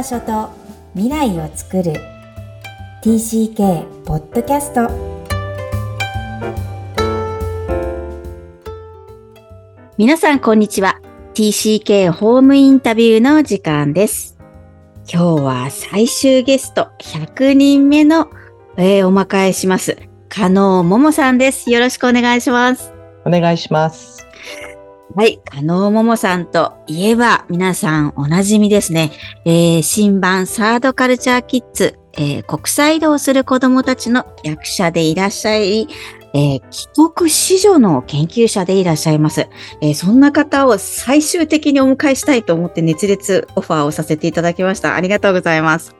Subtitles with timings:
[0.00, 0.48] 場所と
[0.94, 1.92] 未来を作る。
[3.02, 4.88] TCK ポッドキャスト
[9.98, 11.02] 皆さんこんにちは。
[11.34, 14.38] TCK ホームインタビューの時間です。
[15.06, 18.30] 今日は最終ゲスト100人目の、
[18.78, 19.98] えー、お迎えします。
[20.30, 21.70] 加納桃さんです。
[21.70, 22.94] よろしくお願いします。
[23.26, 24.26] お願いします。
[25.16, 25.40] はい。
[25.44, 29.10] 加納桃さんといえば、皆さんおなじみですね。
[29.44, 35.88] えー、新版サードカルチャーキッズ、えー、国際移動する子供たちの役者でいらっしゃい、
[36.32, 39.48] えー、帰国子女の研究者でいらっしゃいます、
[39.80, 44.94] えー、そんな方を最終的にお迎えしたいと思って熱烈オファーをさせていただきました。
[44.94, 45.96] ありがとうございます。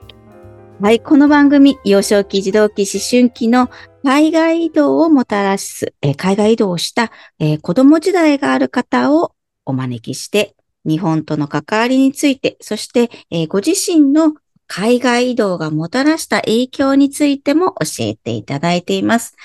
[0.81, 3.69] はい、この番組、幼少期、児童期、思春期の
[4.03, 9.33] 海外移動をもたらす、えー、海外移動をした、えー、子供時代がある方を
[9.65, 14.33] お招きして、日本との関わりについて、そして、えー、ご自身の
[14.67, 19.35] 海外移動がもたらした影響についても教えていただいています。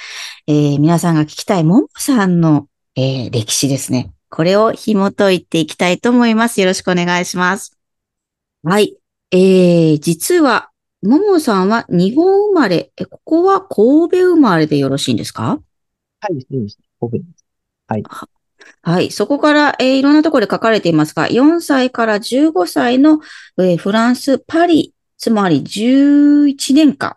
[0.46, 4.12] えー、皆さんが聞きたいももさんの、えー、歴史ですね。
[4.30, 6.60] これを紐解いていきたいと思います。
[6.60, 7.76] よろしくお願いします。
[8.62, 8.96] はい。
[9.32, 10.70] えー、実は
[11.06, 15.60] ももさんは日本生まれ、え、ここは神戸生まれでよろしいんですか？
[16.20, 16.78] はい、そうです。
[17.00, 17.44] 神戸です。
[17.88, 18.02] はい。
[18.82, 19.10] はい。
[19.10, 23.20] そこから、えー、いろんなところで書かれていますが、4歳から15歳の、
[23.58, 27.16] えー、フランス、パリ、つまり11年間、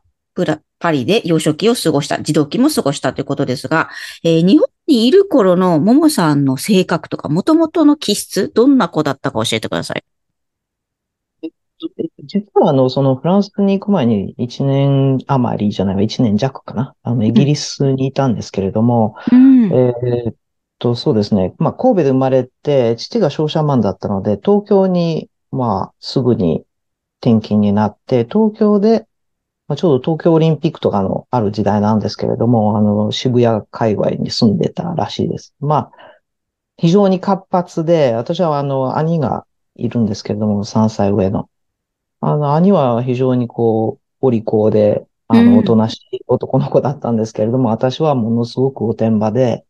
[0.79, 3.89] パリで幼少期を過ごした、児童期も過ごしたということですが、
[4.23, 10.03] えー、日本にいる頃のももさんの性格とか、もともとの気質、どんな子だったか教えてください。
[12.25, 16.95] 実はあの、そのフランスに行く前に1年余りじゃないわ、1年弱かな。
[17.03, 20.35] あの、イギリスにいたんですけれども、うん、えー、っ
[20.79, 21.53] と、そうですね。
[21.57, 26.65] まあ、神戸で生まれて、父が商社マンだったので、東京に、まあ、すぐに
[27.21, 29.07] 転勤になって、東京で、
[29.67, 35.53] まあ、ちょうど東京オリンピックとかのある時代なんですけれども、あの、渋谷界隈に住んでたらしいです。
[35.59, 35.91] まあ、
[36.77, 41.49] 非常に活発で、私はあの、兄がいるんですけれども、3歳上の。
[42.21, 49.65] あの、兄は非常にこう、お利口で、あの、おとなしい男の子だったんですけれども、うん、私はものすごくおてんばで、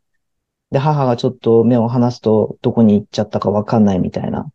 [0.71, 4.51] で、母がちょっと目を離すとどこに行っちゃったかわかんないみたいな。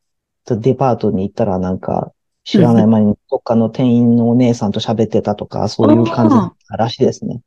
[0.47, 2.12] デパートに行ったらなんか、
[2.44, 6.37] 知らない間にどっかの店員のお姉さんと喋ってたとか、そういう感じ
[6.76, 7.41] らしいですね。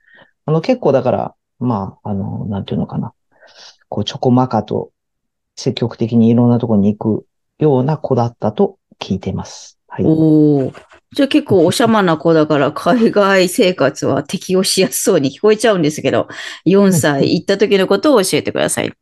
[0.45, 3.13] あの、結構だから、まあ、あの、なんていうのかな。
[3.89, 4.91] こう、チョコマカと
[5.55, 7.25] 積極的にいろんなところに行く
[7.59, 9.76] ような子だったと聞いています。
[9.97, 10.05] はい。
[10.05, 10.71] お
[11.13, 16.27] じゃあ結構おしゃまな子だから 海外生活は適応しやすそうに聞こえちゃうんですけど、
[16.65, 18.93] 4歳行った時のことを教えてください。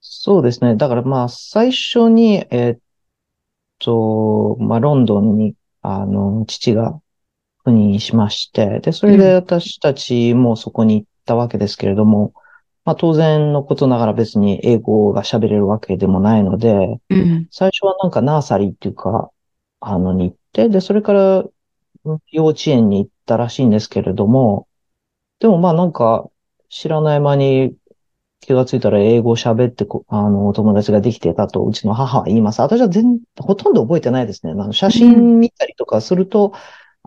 [0.00, 0.76] そうですね。
[0.76, 2.78] だからまあ最初に、えー、っ
[3.78, 7.00] と、まあロンドンに、あの、父が
[7.64, 12.32] 赴任しまして、で、それで私たちもそこに行ったわけですけれども、
[12.84, 19.30] まあ当然のことながら別に英語が喋れるわけでもないので、うん、最初はなんかナーサリーっていうか、
[19.80, 21.44] あの、に行って、で、それから
[22.30, 24.68] 幼稚園に行ったらしいんですけれども、
[25.38, 26.28] でもまあなんか
[26.68, 27.74] 知らない間に
[28.40, 32.60] 気がついたら英語喋ってあの、お友達ができてたと、うちの母は言います。
[32.60, 34.52] 私は全、ほとんど覚えてないですね。
[34.52, 36.52] あの写真見たりとかすると、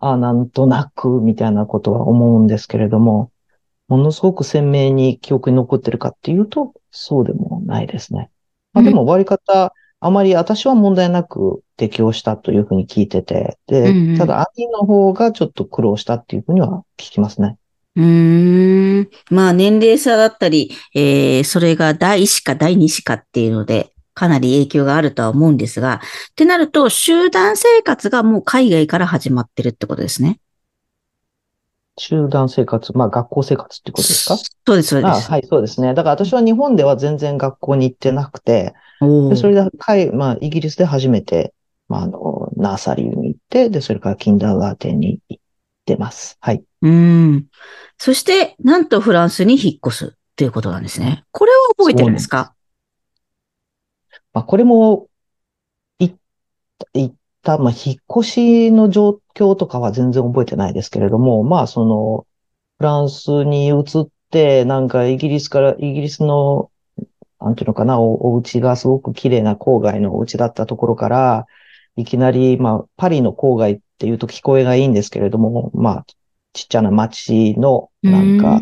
[0.01, 3.31] うん、あなんとなく、みたいなことは思うんですけれども、
[3.87, 8.29] ものすごく鮮明に記憶に残ってるかっていうと、そうでもないですね。
[8.73, 9.73] まあ、でも終わり方、
[10.05, 17.57] あまり私は問題なく適応したというふうに聞いてて、で、うんうん、ただ兄の方がちょっと苦労したっていうふうには聞きますね。
[17.95, 19.09] うん。
[19.29, 25.99] まあ年齢差だったり、えー、それが第一子か第二子かっていうので、かなり影響があるとは思うんですが、っ
[26.35, 30.39] てなると、集団生活がもう海外から始まってるってことですね。
[31.97, 34.37] 集団生活、まあ学校生活ってことですか？
[34.37, 35.29] そうです、そうです。
[35.29, 35.93] はい、そうですね。
[35.93, 38.73] だから私は日本では全然学校に行ってなくて、
[39.29, 41.53] でそれで、まあ、イギリスで初めて、
[41.87, 45.43] まあ、あの、ナーサリーに行って、で、それからキンダーガーテンに行っ
[45.85, 46.37] てます。
[46.39, 46.63] はい。
[46.81, 47.45] うん。
[47.97, 51.25] そして、なんとフランスに引っ越すっていうことなんですね。
[51.31, 52.55] これは覚えてるんですか？
[54.33, 55.07] まあ、これも、
[55.99, 56.15] 行っ
[56.77, 62.25] た、行った、まあ、引っ越しの状況とかは全然覚えてないですけれども、まあ、その、
[62.77, 66.69] フランスに移って、なんかイギリスから、イギリスの
[67.43, 71.45] なんていうのかな、お、お家がすごく綺麗な郊外のお家だったところから、
[71.97, 76.05] いきなり、まあ、パリの郊外っていうと聞こえがいいんですけれども、まあ、
[76.53, 78.61] ちっちゃな街の、なんか、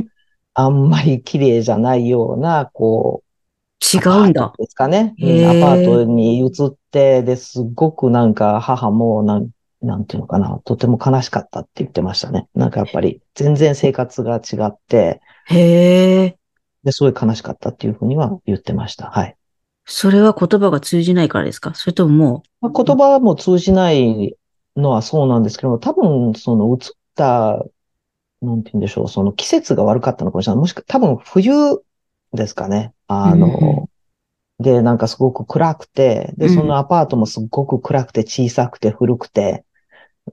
[0.56, 5.14] あんまり綺麗じゃないような、こう、違うんですかね。
[5.20, 9.50] アパートに移って、で、すごくなんか母もなん
[9.82, 12.48] なんていうのかな、とても悲しかったって言ってましたね。
[12.54, 16.38] なんかやっぱり全然生活が違って、へえ。
[16.84, 19.08] で、すごい悲しかったっていうふうには言ってました。
[19.08, 19.36] はい。
[19.86, 21.74] それは言葉が通じないからですか？
[21.74, 24.36] それとももまあ、言葉も通じない
[24.76, 26.78] のはそうなんですけども、多分、その映っ
[27.16, 27.64] た、
[28.42, 30.60] なんて言うんでしょう、その季節が悪かったのかもしれない。
[30.60, 31.54] もしくは多分冬
[32.34, 32.94] ですかね。
[33.08, 33.90] あの、
[34.60, 39.66] で、なんかすごく暗くて、で、うんそのアパートもすっごく暗くて小さくて古くて、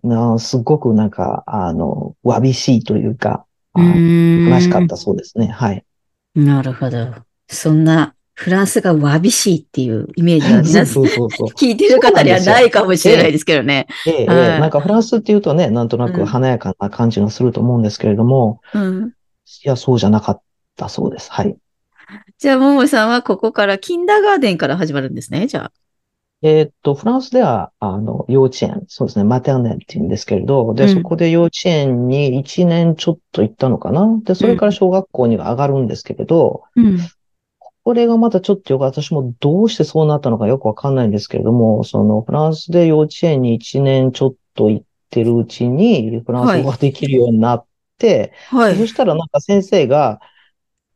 [0.02, 5.46] なすっごくなんか、あの、わびしいというか、悲しかったそうですね。
[5.46, 5.84] はい。
[6.34, 7.14] なるほど。
[7.48, 11.48] そんな、フランスがわびしいっていうイメージは皆さん そうそうそう。
[11.48, 13.88] 聞いてる方にはないかもしれないですけどね。
[14.06, 19.12] えええはいえなんかフランスっていうとね、なんとなく華やかな感じがすると思うんですけれども、うん。
[19.64, 20.40] いや、そうじゃなかっ
[20.76, 21.32] たそうです。
[21.32, 21.56] はい。
[22.38, 25.72] じゃあ、ももさんはここから、キンダーガーデンから始まるんですね、じゃあ。
[26.40, 30.88] えーっと、フランスでは、あの、幼稚園、そうですね、マテルネって言うんですけれど、で、うん。
[30.88, 34.06] そこで幼稚園に1年ちょっと行ったのかな？
[34.22, 36.98] で、それから小学校には上がるんですけれど、うん。
[37.82, 47.64] これがまたちょっとよく、私もどうしてそうなったのかよくわかんないんですけれども、その、フランスで幼稚園に1年ちょっと行ってるうちに、フランス語ができるようになっ
[47.96, 48.76] て、はい。
[48.76, 50.20] そしたらなんか先生が、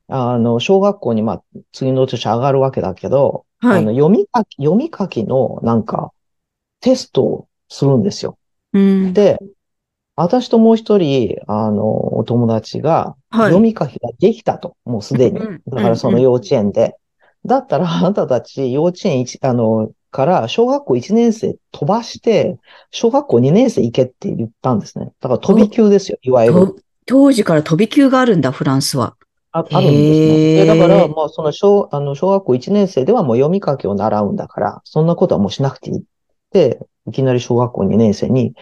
[0.09, 3.93] あの、小学校にまあ、次の年上がるわけだけど、はいあの、。
[3.93, 6.13] 読み書き、読み書きのなんか、
[6.81, 8.39] テストをするんですよ。
[8.73, 9.13] うん。
[9.13, 9.39] で、
[10.17, 15.39] 私ともう一人、あの、お友達が、はい読み書きができたと、もうすでに。
[15.39, 16.97] うんだからその幼稚園で。
[17.45, 22.59] だったら、あなたたち幼稚園一、あの、から小学校1年生飛ばして、
[22.91, 25.13] 小学校2年生行けって言ったんですね。
[25.21, 26.67] だから飛び級ですよ、いわゆる。
[26.67, 26.77] と
[27.07, 29.17] 当時から飛び級があるんだ、フランスは。
[29.53, 30.15] ああるんで
[30.57, 30.67] すね。
[30.67, 36.03] だから、まあ、その小、あの、小学校1年生ではもう読み書きを習うんだから、そんなことはもうしなくていいっ
[36.51, 38.55] て、いきなり小学校2年生に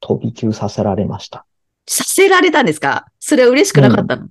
[0.00, 1.46] 飛び級させられました。
[1.86, 3.06] させられたんですか？
[3.20, 4.28] それは嬉しくなかったの、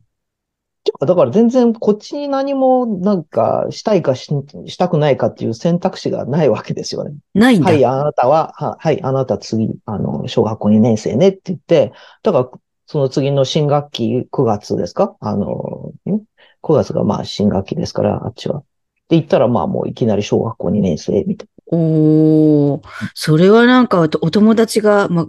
[1.05, 4.29] だから全然こっちに何もなんかしたいかし
[4.67, 7.15] したくないかっていう選択肢がないわけですよね。
[7.33, 7.71] ないんだ。
[7.71, 11.91] はい、あなたは、ははい、あなた次、あの、小学校2年生ねって言って、
[12.23, 12.49] だから、
[12.87, 15.15] その次の新学期9月ですか？
[15.19, 16.21] あの、ん
[16.61, 18.61] ?9 月がまあ新学期ですから、あっちは。
[19.09, 22.81] で、言ったらまあもういきなり小学校2年生みたいおー、
[23.13, 25.27] それはなんかおお友達が、ま、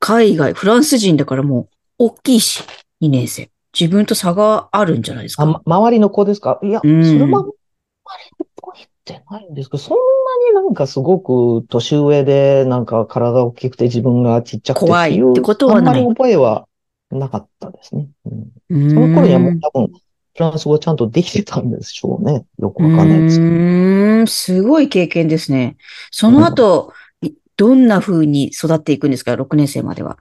[0.00, 1.68] 海外、フランス人だからも
[1.98, 2.62] う、大きいし、
[3.00, 3.50] 2年生。
[3.78, 5.44] 自分と差があるんじゃないですか？
[5.44, 5.50] な。
[5.52, 6.58] あ、ま、周りの子ですか？
[6.62, 7.50] いや、そうんれもあんまり
[8.44, 9.96] っぽいってないんですけど、そん
[10.54, 16.67] なになんかすごく年上で、なんか体大きくて自分がちっちゃくて怖いってことはないあんまり覚えは
[17.10, 18.08] なかったですね。
[18.26, 22.44] うんその頃にはもう多分、フランス語ちゃんとできてたんでしょうね。
[22.58, 23.50] よくわかんないですけど。
[23.50, 25.76] うーん、すごい経験ですね。
[26.10, 30.18] その後、いどんな風に育っていくんですか ?6 年生までは。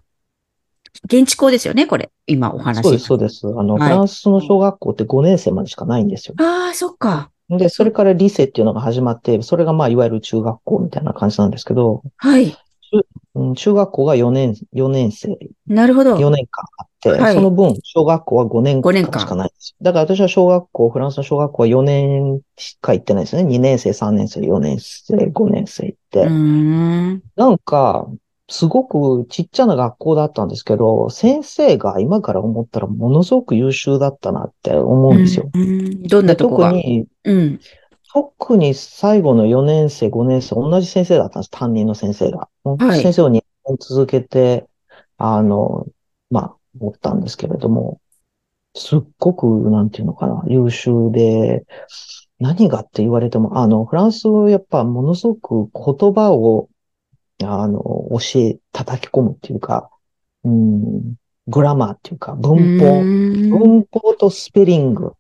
[1.06, 2.10] 現地校ですよねこれ。
[2.26, 3.48] 今お話そうです、そうです。
[3.48, 6.36] あの、はいフランスの小学校って5年生までしかないんですよ。
[6.40, 7.32] ああ、そっか。
[7.50, 12.58] で、それからリセっていうのが始まって、それがまあ、いわゆる中学校みたいな感じなんですけど、はい。
[12.94, 15.38] うん中学校が4年、4年生、
[15.68, 16.16] なるほど。
[16.18, 19.76] 4年間あって、はいその分、小学校は5年5年間間しかないんですよ。
[19.84, 23.44] だから私は小学校、フランスの小学校は4年しか行ってないですね。
[23.44, 26.26] 2年生、3年生、4年生、5年生行って。
[26.26, 27.22] ん。
[27.36, 28.08] なんか、
[28.50, 35.50] すごくちっちゃな学校だったんですけど、先生が今から思ったらものすごく優秀だったなって思うんですよ。
[35.54, 36.70] うんうんどんなでとこが？
[36.72, 37.60] 特に、うん。
[38.18, 41.52] 特に最後の4年生、5年生、同じ先生だったんです。
[41.52, 42.50] 担任の先生が。
[42.64, 44.66] はい先生を2年続けて、
[45.18, 45.86] あの、
[46.32, 48.02] まあ、持ったんですけれども、
[48.76, 51.66] すっごく、なんていうのかな、優秀で、
[52.40, 56.70] 何がって言われても、あの、フランスはやっぱものすごく言葉を、
[57.44, 59.92] あの、教え、叩き込むっていうか、
[60.44, 63.00] うん、グラマーっていうか、文法。
[63.00, 65.14] うん文法とスペリング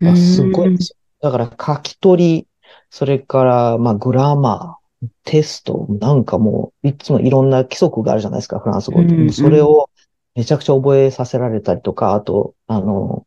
[0.00, 1.03] がすごいんですよ。
[1.24, 2.46] だから書き取り、
[2.90, 9.14] それから、まあ、グラマー、テスト、なんかもう、いつもいろんな規則があるじゃないですか、フランス語って。
[9.14, 9.32] うんうん。
[9.32, 9.88] それを
[10.34, 13.26] めちゃくちゃ覚えさせられたりとか、あと、あの、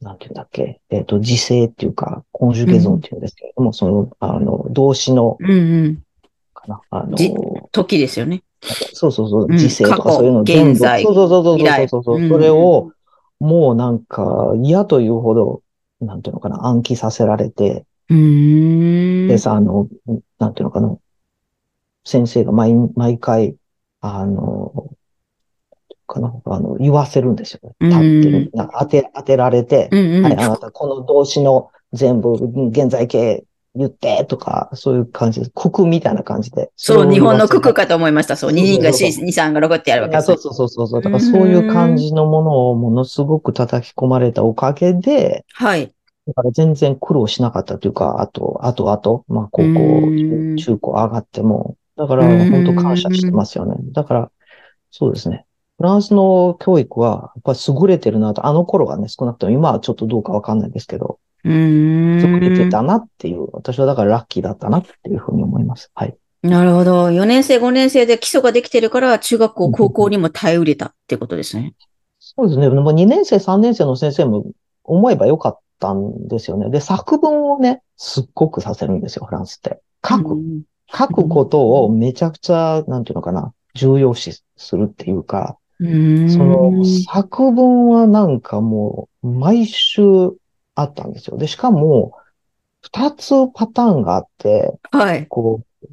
[0.00, 5.54] なんていうんだっけ、えっ、と、時制っていうか、コンジュゲゾンっていうんですけれども、その、あの、動詞の、うんう
[5.88, 6.02] ん。
[6.54, 7.34] かな、あの、じ
[7.72, 8.44] 時ですよね。
[8.92, 9.56] そうそうそうう、ん。
[9.56, 12.28] 時制とかそういうの現在そうそうそうそうそうそう、うん。
[12.28, 12.92] それを、
[13.40, 15.62] もうなんか嫌というほど、
[16.02, 17.86] なんていうのかな、暗記させられて。
[19.28, 19.88] でさ、あの、
[20.38, 20.96] なんていうのかな、
[22.04, 23.56] 先生が毎、毎回、
[24.00, 24.90] あの、
[26.06, 27.74] かな、あの、言わせるんですよ。
[27.80, 30.24] うん立ってる、当て、当てられて、うんうん。
[30.24, 32.32] はい、あなたこの動詞の全部、
[32.68, 33.44] 現在形
[33.74, 36.70] 言ってとか、そういう感じで、ククみたいな感じで。
[36.76, 38.36] そう、日本のククかと思いました。
[38.36, 41.02] そう、2人が4、2、3が6ってやるわけです、そうそうそうそう。
[41.02, 45.90] だからそういう感じのものをものすごく叩き込まれたおかげで、はい。
[46.26, 53.76] だから全然苦労しなかったというか、あと、あとあと、まあ高校、中高上がっても、だから本当感謝してますよね。
[53.92, 54.30] だから、
[54.90, 55.46] そうですね。
[55.78, 65.90] フランスの教育は、やっぱり優れてるなと、あの頃はね、少なくとも今はちょっとどうかわかんないですけど、優れてたなっていう、私はだからラッキーだったなっていうふうに思います。
[65.94, 66.16] はい。
[66.42, 67.06] なるほど。
[67.06, 71.74] 4年生、5年生で基礎ができてるから、中学校、高校にも耐えうれたっていうことですね。
[72.18, 72.68] そうですね。
[72.68, 74.44] もう2年生、3年生の先生も
[74.84, 76.70] 思えばよかったんですよね。
[76.70, 79.80] で、作文をね、すっごくさせるんですよ、フランスって。
[80.06, 80.36] 書く。
[80.94, 90.02] 書くことをめちゃくちゃ、なんていうのかな、重要視するっていうか、その作文はなんかもう毎週
[90.74, 91.36] あったんですよ。
[91.36, 92.14] で、しかも、
[92.80, 95.26] 二つパターンがあって、はい。
[95.28, 95.86] こう、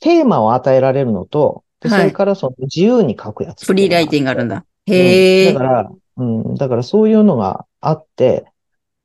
[0.00, 4.64] テーマを与えられるのと、でそれからその自由に書くやつ、フリーライティングがあるんだ。
[4.86, 5.54] へえ、うん。
[5.54, 8.46] だから、うん、だからそういうのがあって、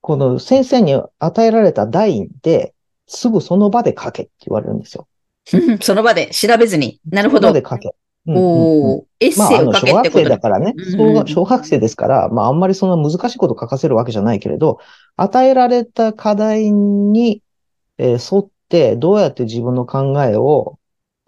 [0.02, 2.74] この先生に与えられた題で、
[3.08, 5.08] すぐその場で書けって言われるんですよ。
[5.82, 7.00] その場で調べずに。
[7.10, 7.50] なるほど。
[7.50, 7.96] その場で書け。
[8.28, 8.50] うんうんうん、
[9.00, 10.76] おエッセイを書けってこと、まあ、小学生だからね、
[11.26, 14.80] 小学生ですから、まああんまりそんな難しいこと書かせるわけじゃないけれど、
[15.16, 17.42] 与えられた課題に、
[17.98, 20.78] えー、沿ってどうやって自分の考えを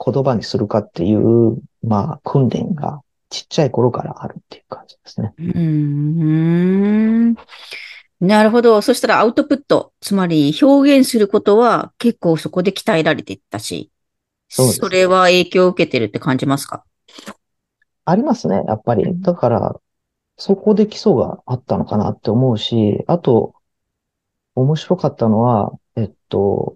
[0.03, 5.33] 言葉にするかっていう、まあ訓練がちっちゃい頃からあるっていう感じですね。
[5.39, 7.35] うん。
[8.21, 8.81] なるほど。
[8.81, 13.91] そしたらアウトプット、つまり表現することは結構そこで鍛えられていったし、
[14.55, 16.83] そそれは影響を受けてるって感じますか？
[18.05, 19.21] ありますね、やっぱり。
[19.21, 19.79] だから、
[20.37, 23.53] そこで基礎があったのかなって思うし、あと、
[24.55, 26.75] 面白かったのは、えっと、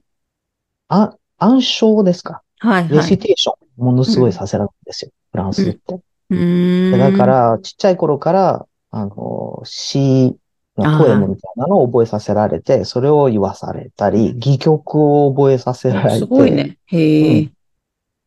[0.87, 2.41] あ、暗唱ですか？
[2.59, 2.97] はい、はい。
[2.97, 5.99] レシテーション、ものすごいさせられるんですよ、うん、フランスって。
[6.29, 10.35] うんだから、ちっちゃい頃から、あの、詩
[10.77, 16.19] のポエムみたいなのを覚えさせられて、それを言わされたり、戯曲を覚えさせられて。
[16.19, 16.77] すごいね。
[16.85, 17.51] へえ、うん、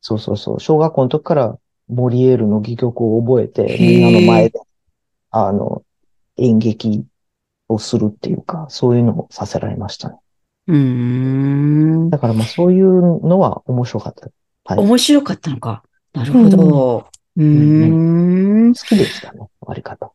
[0.00, 0.61] そうそうそう。
[0.61, 4.61] 小学校の時からモリエールの戯曲を覚えて、みんなの前で、
[5.30, 5.83] あの、
[6.37, 7.04] 演劇
[7.69, 10.16] をするっていうか、そういうのをさせられましたね。
[10.69, 12.11] うん。
[12.11, 14.30] だからまあそういうのは面白かった。
[14.64, 15.83] はい、面白かったのか。
[16.12, 17.09] なるほど。
[17.37, 18.75] うん,うん。
[18.75, 20.12] 好きでしたね、割り方。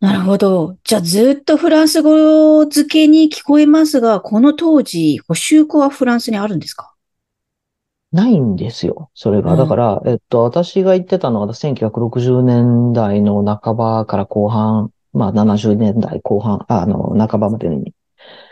[0.00, 0.76] なるほど。
[0.84, 6.93] じゃあずっとフランス語付けに聞こえますが、この当時、補修校はフランスにあるんですか？
[8.14, 9.56] ないんですよ、それが。
[9.56, 17.92] だから、うん、えっと、私が言ってたのは1960年代の半ばから後半、まあ70年代後半、あの、半ばまでに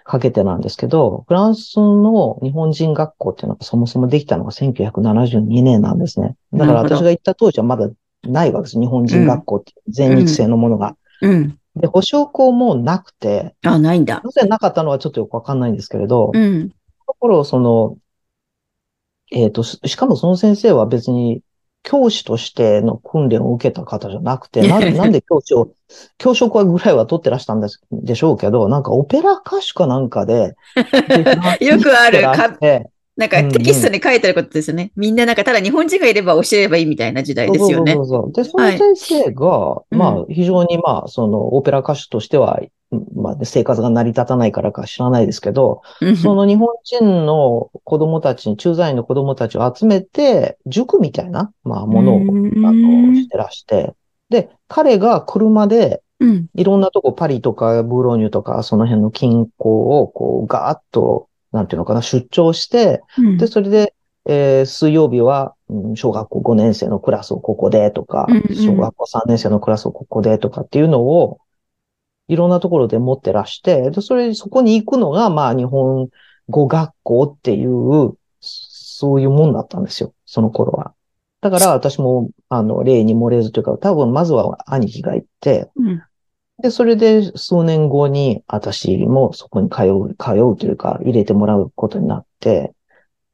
[0.03, 6.35] かけてなんですけど、フランスの日本人学校っていうのがそもそもできたのが1972年なんですね。
[6.53, 7.89] だから私が言った当時はまだ
[8.25, 8.81] ないわけです。
[8.81, 10.97] 日本人学校って全日制のものが。
[11.21, 11.57] うん。
[11.77, 13.55] で、保証校もなくて。
[13.65, 14.21] あ、ないんだ。
[14.25, 16.33] なぜなかったのはちょっとよくわかんないんですけれど。
[16.35, 16.71] うん。
[17.07, 17.97] ところ、その、
[19.33, 21.43] えっ、ー、と、しかもその先生は別に
[21.83, 25.73] 教師としての訓練を受けた方じゃなくて、 ななんで教師を、
[26.19, 30.55] 教職はぐらいは取ってらしたんですでしょうけど、なんかオペラ歌手かなんかで、
[31.61, 32.21] よくある。
[33.17, 34.93] なんかテキストに書いてあることですよね。
[34.97, 37.95] うんうん、みんななんかただ日本人がいれば教えればいいみたいな時代ですよね。
[37.95, 42.61] そうそうで、その先生が、はい、まあ非常にまあそのオペラ歌手としては、
[43.15, 45.83] まあ生活が成り立たないからか知らないですけど、
[46.23, 53.93] その日本人の子供たちに、駐在員の子供たちを集めて、塾みたいな、まあものを、あの、してらして、
[54.31, 56.03] で、彼が車で、
[56.55, 63.95] いろんなとこ、パリとかブーローニュとか、その辺の近郊を、こう、ガーッと、なんていうのかな、出張して、うん、で、それで、
[64.27, 71.39] えー、水曜日は、うん、小学校5年生のクラスをここでとか、うんうん、小学校3年生のクラスをここでとかっていうのを、
[72.29, 76.09] いろんなところで持ってらして、で、それ、そこに行くのが、まあ、日本
[76.49, 80.95] 語学校っていう、そういうもんだったんですよ、その頃は。
[81.41, 86.03] だから、私も、あの、例に漏れずというか、多分、まずは兄貴が行って、うん
[86.61, 92.73] で、それで数年後に私もそこに通う、通うというか入れてもらうことになって、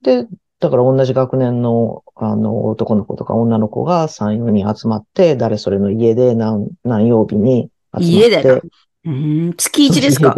[0.03, 0.27] で、
[0.61, 8.07] だから同じ学年のあの男の子とか女の子が3、4人集まって、誰それの家で何、何曜日に集まって。
[8.07, 8.61] 家でな
[9.05, 10.37] うん月1ですか？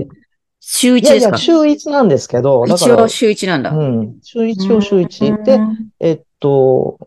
[0.61, 1.15] 週1ですか？
[1.15, 3.71] いやいや、週1なんですけど、一応週1なんだ。
[3.71, 4.19] うん。
[4.23, 5.59] 週1を週1で、
[6.01, 6.99] えっと、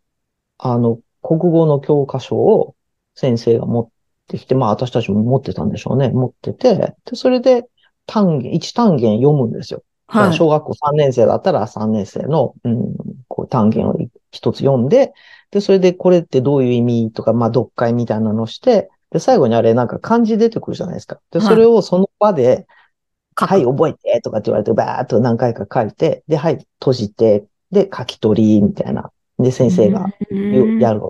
[0.57, 2.75] あの、国語の教科書を
[3.15, 3.92] 先生が持って、
[4.37, 6.09] ってきて、まあ私たちも持ってたんでしょうね。
[6.09, 7.65] 持ってて、で、それで
[8.05, 9.83] 単元、一単元読むんですよ。
[10.07, 10.33] はい。
[10.33, 12.95] 小学校3年生だったら3年生の、うん、
[13.27, 13.97] こう単元を
[14.31, 15.13] 一つ読んで、
[15.51, 21.19] で、それでこれってどういう意味とか、まあ、読解みたいなのをして、で、最後にあれなんか漢字出てくるじゃないですか。
[21.31, 22.65] で、はいそれをその場で、
[23.35, 29.11] はい、覚えてとかって言われて、バーっと何回か書いて、で、はい、閉じて、で、書き取りみたいな。
[29.39, 31.01] で、先生がうんやる、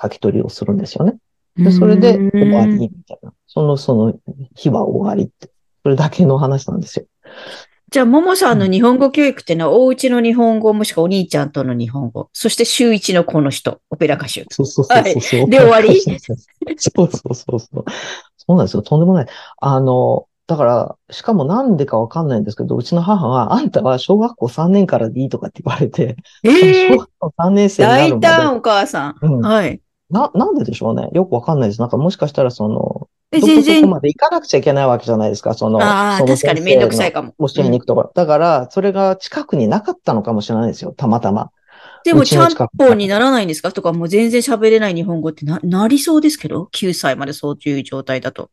[0.00, 1.16] 書き取りをするんですよね。
[1.58, 3.32] で、それで終わりみたいな。
[3.46, 4.14] その、その
[4.54, 5.50] 日は終わりって。
[5.82, 7.06] それだけの話なんですよ。
[7.92, 14.44] じゃあ、ももさんの日本語教育っていうのは、お家の日本語、もしくはお兄ちゃんとの日本語、そして週一のこの人、オペラ歌手。
[14.50, 15.50] そうそうそうそうそう。
[15.50, 16.00] で終わり？
[16.76, 17.84] そうそうそうそう。
[18.36, 18.82] そうなんですよ。
[18.82, 19.26] とんでもない。
[19.60, 29.16] あの、だから、しかもなんでかわかんないんですけど、うちの母は、あんたは小学校3年からでいいとかって言われて、ええ小学校3年生になるまで大胆お母さん。
[29.22, 29.80] うんはい。
[30.10, 31.08] な、なんででしょうね。
[31.12, 31.80] よくわかんないです。
[31.80, 35.54] なんかもしかしたらその、えどこそこ全然、まで行かなくちゃいけないわけじゃないですか。
[35.54, 37.34] その、ああ、確かにめんどくさいかも。
[37.40, 38.12] 教えに行くところ。
[38.14, 40.92] だから、それが近くになかったのかもしれないですよ。
[40.96, 41.50] たまたま。
[42.04, 43.72] でも、うちゃんぽんにならないんですか？
[43.72, 48.50] とか、もう全然喋れない日本語ってな、なりそうですけど ?9 歳までそういう状態だと。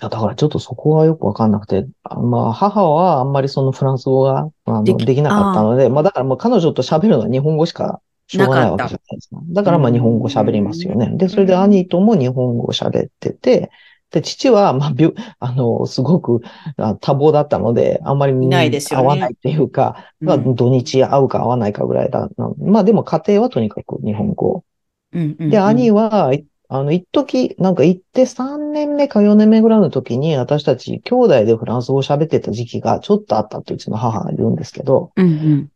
[0.00, 9.40] いや、だからちょっとそこはよくわかんなくて、あまあ、母はあんまりそのフランス語が、あの、できできなかったので、まあ、だからもう彼女と喋るのは日本語しかしょうがないわけじゃないですか。
[9.48, 11.10] だからまあ、日本語喋りますよね。
[11.16, 13.70] で、それで兄とも日本語喋ってて、
[14.10, 16.40] で、父は、まあ、びゅ、 あの、すごく
[16.76, 22.28] あ多忙だったので、あんまりいないですよね会わないっていうか、うんまあ、土日会うか会わないかぐらいだ。
[22.36, 24.64] なまあ、でも家庭はとにかく日本語。
[25.12, 35.68] うんうんうんで、兄は、いあの、一時、なんか行って3年目か4年目ぐらいの時に、私たち兄弟でフランス語を喋ってた時期がちょっとあったってうちの母が言うんですけど、うんうん。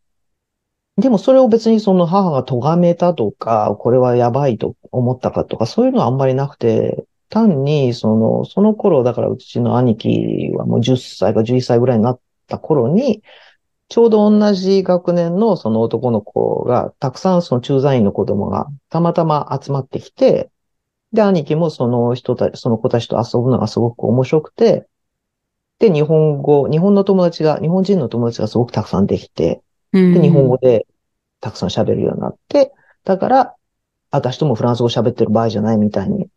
[0.97, 13.23] でもそれを別にその母が咎めたとか、これはやばいと思ったかとか、そういうのはあんまりなくて、単に、その、その頃、だからうちの兄貴はもう10歳か11歳ぐらいになった頃に、
[13.89, 20.50] ちょうど同じ学年のその男の子が、たくさんその駐在員の子供がたまたま集まってきて、
[21.13, 24.87] で、兄貴もその人たち、その子たちと遊ぶのがすごく面白くて、
[25.80, 29.61] で、日本語、日本の友達が、日本人の友達がすごくたくさんできて、
[29.95, 30.87] で、日本語で
[31.41, 32.73] たくさん喋るようになって、
[33.04, 33.54] だから、
[34.11, 36.28] 私ともフランス語喋ってる場合じゃないみたいに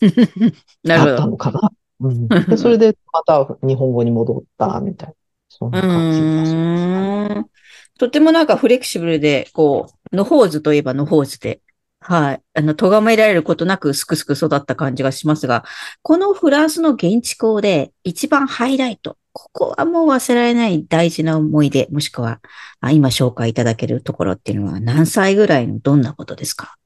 [0.84, 1.72] なったのかな。
[2.00, 5.14] うん、 で、それでまた日本語に戻ったみたいな。
[5.48, 6.52] そんうな感じです。
[6.52, 7.50] ーん。
[7.98, 11.60] とてもなんかフレキシブルで、こう、のほうずといえばのほうずで、
[12.00, 12.42] はい。
[12.54, 15.64] あの、咎められることなくすくすく育った感じがしますが、
[16.02, 22.40] このフランスの現地校で一番ハイライト、ここはもう忘れられない大事な思い出、もしくは、
[22.80, 26.78] あ今紹介いただけるところっていうのは何歳ぐらいのどんなことですか？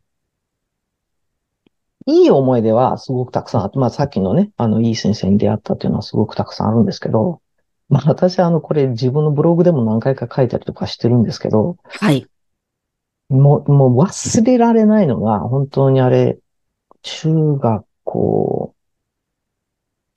[2.06, 7.40] いい思い出はすごくたくさんあって、まあさっきのね、あの、いい先生に出会ったっていうのはすごくたくさんあるんですけど、
[7.88, 12.26] まあ私はあの、これ自分のブログでも何回か書いたりとかしてるんですけど、はい。
[13.28, 16.36] もう、もう忘れられないのが、本当にあれ、
[17.02, 18.74] 中学校、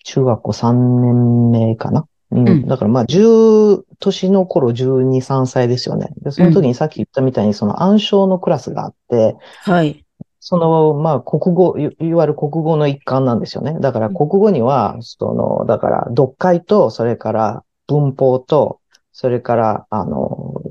[0.04, 2.08] 中学校3年目かな？
[2.34, 2.48] うん。
[2.48, 6.10] うんだからまあ、10、年の頃12、3歳ですよね。
[6.24, 10.04] で、その時にさっき言ったみたいに、その暗唱のクラスがあって、はい。
[10.40, 13.78] その、まあ、国語、いいわゆる国語の一環なんですよね。
[13.80, 18.80] だから国語には、その、だから読解と、それから文法と、
[19.14, 20.62] それから、あの、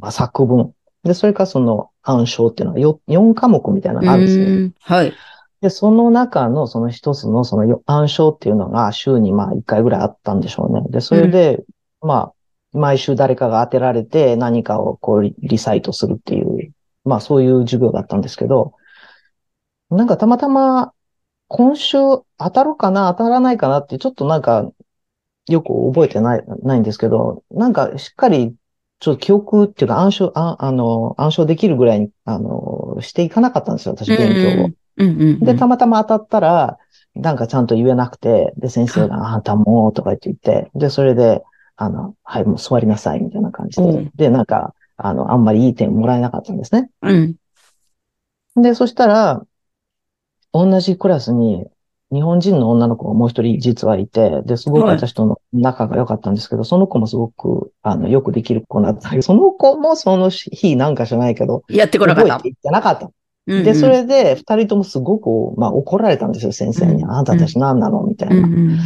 [0.00, 0.72] まあ、作文。
[1.02, 4.44] で、それからその暗唱っていうのは 4, 4科目みたいなのがあるんですよ。
[4.44, 5.14] うーんはい。
[5.64, 10.82] で、その中のその一つのそのよ暗唱っていうのが週にまあ1回ぐらいあったんでしょうね。
[10.90, 11.64] で、それで、
[12.02, 12.32] ま
[12.74, 16.74] あ、毎週誰かが当てられて何かをこうリリサイトするっていう、
[17.06, 18.74] まあそういう授業だったんですけど、
[19.88, 20.92] なんかたまたま
[21.48, 24.70] 今週当たるかな当たらないかなってちょっとなんか
[25.48, 28.54] よく覚えてない、ないんですけど、なんかしっかり
[29.00, 34.52] ちょっと記憶っていうか暗唱、ああの、暗唱できるぐらいに、あの、していかなかったんですよ、私勉強を。
[34.52, 35.40] うんうんうん。
[35.40, 36.78] で、たまたま当たったら、
[37.14, 41.42] なんかちゃんと言えなくて、で、先生が、あんたもう、とか言って言って、で、それで、
[41.76, 44.10] あの、はい、もう座りなさい、みたいな感じうんで。
[44.16, 46.90] で、なんか、あの、あんまりいい点もらえなかったんですね。
[47.02, 47.36] うん。
[48.56, 49.44] で、そしたら、
[50.52, 51.66] 同じクラスに、
[52.12, 59.20] 日本人の女の子がもう一人実はいて、で、すごくはい私との仲が良かったんですけど、その子もすごく、あの、よくできる子だった。
[59.22, 62.48] その子もその日なんかじゃないけど、やってこなかった覚えて。
[62.50, 63.10] いってなかった。
[63.46, 67.02] うんうんで、そ、れで、二人ともすごく、まあ、怒られたんですよ、先生に。
[67.02, 68.76] うんあなたたち何なのみたいうんう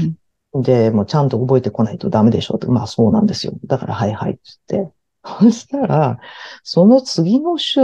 [0.53, 0.61] な。
[0.61, 2.67] んで、もうちゃんと覚えてこないとダメでしょって。
[2.67, 3.53] まあ、そうなんですよ。
[3.67, 4.89] だから、はいはい、つって。
[5.25, 6.19] そしたら、
[6.63, 7.81] その次の週、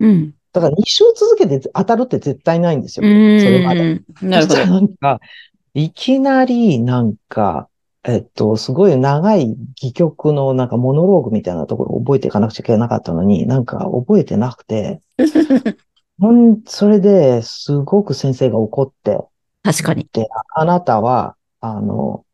[0.00, 0.34] うん。
[0.52, 3.06] だから2週続けて当たるって絶対ないんですよ。
[3.06, 3.40] うん。
[3.40, 4.00] それまで。
[4.22, 4.66] なるほど。
[4.66, 5.20] なんか、
[5.74, 7.68] いきなり、なんか、
[8.04, 15.00] えっと、すごい長い戯曲のなんかモノローグみたいなところを覚えていかなくちゃいけなかったのに、なんか覚えてなくて、
[16.20, 19.18] ほん、それですごく先生が怒って、
[19.62, 20.08] 確かに。
[20.12, 22.24] で、あなたは、あの、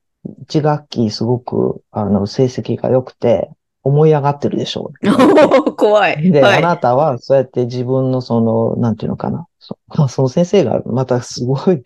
[0.42, 3.50] 一学期すごく、あの、成績が良くて、
[3.82, 5.72] 思い上がってるでしょう。
[5.76, 6.32] 怖い。
[6.32, 9.46] で、はい、あなたはそうやって自分のその、なんていうのかな。
[9.58, 11.82] そ その先生がまたすごい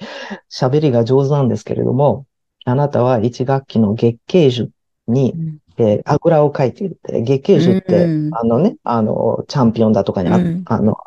[0.51, 2.25] 喋りが上手なんですけれども、
[2.65, 4.71] あなたは一学期の月経樹
[5.09, 10.99] に、うん、えー、あぐらをかいているって、月経樹って、うん、あのね、あの、チャンピオンだとかにあうん、あの、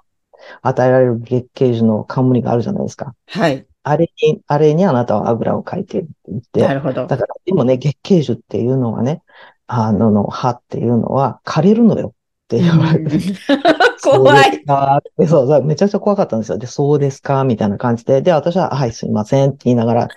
[0.62, 3.16] 与えられる月経樹の冠があるじゃないですか。
[3.28, 3.66] はい。
[3.84, 6.62] あれに、あれにあなたはあぐらをかいていて言って。
[6.62, 7.08] なるほど。
[7.08, 9.22] だから、でもね、月経樹っていうのはね、
[9.68, 12.12] あの、の歯っていうのは枯れるのよっ
[12.48, 13.18] て言われて。
[14.04, 14.64] 怖い。
[15.28, 16.58] そうそう、めちゃくちゃ怖かったんですよ。
[16.58, 17.44] で、そうですか？
[17.44, 18.22] みたいな感じで。
[18.22, 20.08] で、私は、はい、すいませんって言いながら、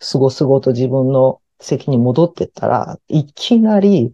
[0.00, 4.12] すごすごと自分の席に戻ってったら、いきなり、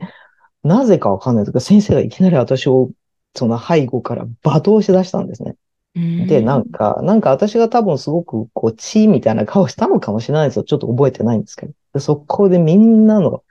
[0.62, 2.90] なぜかわかんないですけど、先生がいきなり私を、
[3.35, 5.57] その背後から罵倒し出したんですね。
[5.95, 10.62] で、なんか、なんか私が多分すごく、こう、チーみたいな顔したのかもしれないですよ。
[10.64, 11.73] ちょっと覚えてないんですけど。
[11.95, 13.43] でそこでみんなの、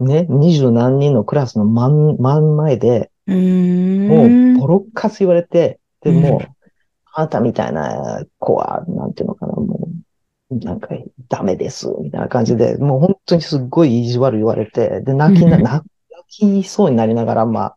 [0.00, 6.40] ね、二十何人のクラスの真ん、真ん前で、もう、ボロッカス言われて、で、もう、
[7.12, 9.88] あなたみたいな子は、なんていうのかな、も
[10.50, 10.88] う、なんか、
[11.28, 15.82] ダメです、みたいな感じで、もう本当にすっごい意地悪言われて、で、泣きな、泣
[16.28, 17.76] きそうになりながら、まあ、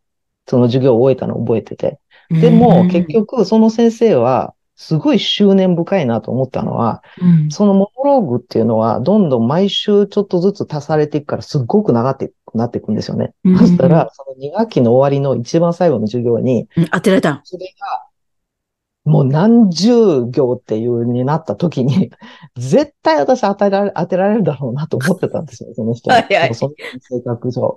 [0.50, 2.00] その授業を終えたのを覚えてて。
[2.30, 13.34] でも、結局、その先生は、すごい執念深いなと思ったのは、うん、そのモノローグっていうのは、どんどん毎週ちょっとずつ足されていくから、すっごく長ってなっていくんですよね。
[13.44, 17.42] うん、そしたら、その2学期の終わりの一番最後の授業に、うん、当てられた。
[17.44, 18.06] それが、
[19.04, 19.92] もう何十
[20.32, 22.12] 行っていうになった時に、
[22.58, 26.18] 絶対私当てられ当てられるだろうなと思ってたんですよ、その人は。
[26.18, 27.76] はいはい、その性格上。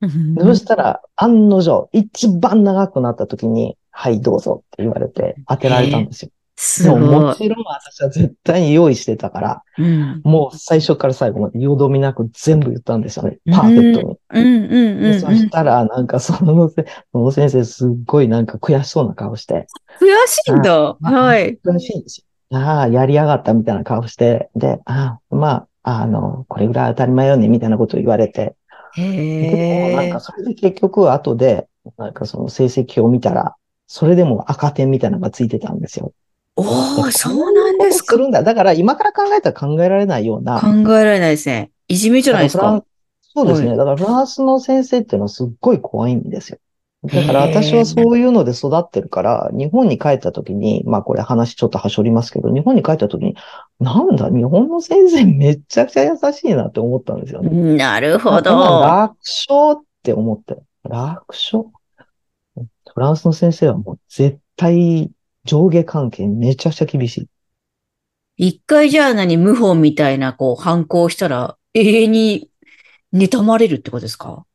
[0.00, 6.30] そしたら、案の定、一番長くなった時に、はい、どうぞって言われて当てられたんですよ。
[6.56, 7.00] すごい。
[7.00, 13.38] もちろん私は絶対に用意してたから、うん、もう最初から最後までよどみなく全部言ったんですよね。
[13.50, 14.18] パーフェクトに。
[14.30, 19.66] うんうんうん、そしたら、なんかその、その先生すっごいなんか悔しそうな顔して。
[20.00, 20.96] 悔しいんだ。
[21.00, 21.58] はい。
[21.64, 22.58] 悔しいんですよ。
[22.58, 28.54] ああ、やりやがったみたいな顔して、で、ああ、まあ、あの、これぐらい当たり前よね、みたいなことを言われて。
[28.96, 29.96] へえ。
[29.96, 36.12] なんかそれで結局後で、なんかその成績を見たら、それでも赤点みたいなのがついてたんですよ。
[36.56, 38.12] おお、そうなんですか。
[38.12, 38.42] するんだ。
[38.42, 40.60] だから今から考えたら考えられないような。
[40.60, 41.70] 考えられないですね。
[41.88, 42.84] いじめじゃないですか。
[43.22, 43.76] そうですね。
[43.76, 46.58] だからフランスの先生っていうのはすっごい怖いんですよ。
[47.04, 53.36] だから私はそういうので育ってるから、日本に帰った時に、まあこれ話ちょっとはしょりますけど、日本に帰った時に、
[53.78, 57.76] なんだ、日本の先生めちゃくちゃ優しいなって思ったんですよね。
[57.76, 58.50] なるほど。
[58.50, 60.56] 楽勝って思って。
[60.82, 61.64] 楽勝？
[62.56, 65.10] フランスの先生はもう絶対
[65.44, 67.28] 上下関係めちゃくちゃ厳しい。
[68.36, 72.48] 一回じゃあ何、謀反みたいなこう反抗したら永遠に
[73.12, 74.46] 妬まれるってことですか？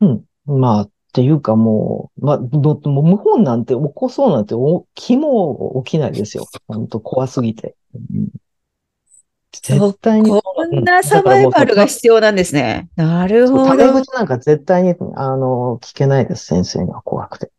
[0.00, 0.24] うん。
[0.46, 4.54] まあ、っていうかもう、まあ、ど、もう謀反なんて起こそうなんて
[4.94, 6.46] 気も起きないですよ。
[6.68, 7.74] 本当怖すぎて。
[7.94, 8.28] うん
[9.52, 10.30] 絶対に。
[10.30, 12.88] こんなサバイバルが必要なんですね。
[12.96, 13.66] なるほど。
[13.66, 17.46] タメ口なんか絶対に、あの、聞けないです、先生には怖くて。
[17.46, 17.50] っ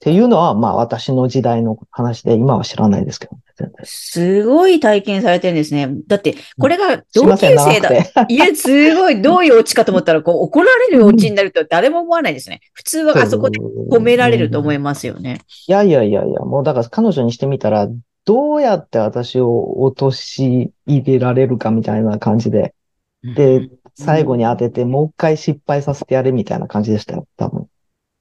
[0.00, 3.42] ていうのは、まあ私の時代の話で、今は知らないですけど、ね、
[3.84, 5.88] すごい体験されてるんですね。
[6.06, 7.90] だって、これが同級生だ。
[8.28, 12.60] いや、すごい、どういうオチかと思ったら、こう、怒られるオチになると誰も思わないですね。
[12.72, 15.40] 普通はあそこで褒められると思いますよね。
[15.68, 17.88] いやいやいやいや、もうだから彼女にしてみたら、
[18.24, 22.74] どうやって私を落とし入れられるかみたいな感じで、
[23.22, 27.68] で、最後に当てて、もう一回失敗させてやれみたいな感じでしたよ、多分。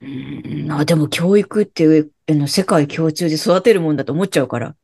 [0.02, 4.76] うんあでも教育っていうの世界共通で育てるもんだと思っちゃうから、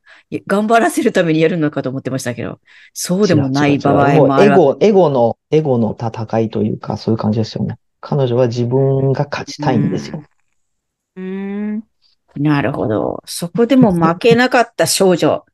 [0.46, 2.60] 頑張らせるためにやるのかと思ってましたけど、
[2.92, 4.52] そうでもない場合もある。
[4.52, 7.78] エゴ、エゴの、エゴの戦いというか、そういう感じですよね。
[8.00, 10.22] 彼女は自分が勝ちたいんですよ。
[11.16, 11.82] うん。
[12.36, 13.22] なるほど。
[13.26, 15.44] そこでも負けなかった少女。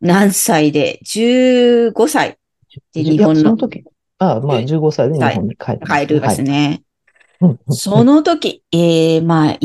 [0.00, 2.38] 何歳で ?15 歳
[2.94, 3.40] で日本の。
[3.40, 3.84] その時。
[4.18, 5.80] ああ、まあ15歳で日本に帰る。
[5.80, 6.82] 帰るですね。
[7.40, 9.58] はい、その時、えー、まあ、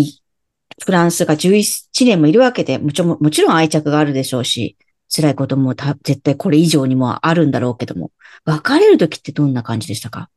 [0.83, 4.77] フランスが11年もいるわけで、もちろん、もちろん愛着があるでしょうし、
[5.15, 8.11] 辛いこともた絶対これ以上にもあるんだろうけども、
[8.43, 10.29] 別れる時ってどんな感じでしたか？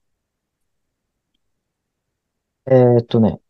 [2.71, 3.41] えー、っとね、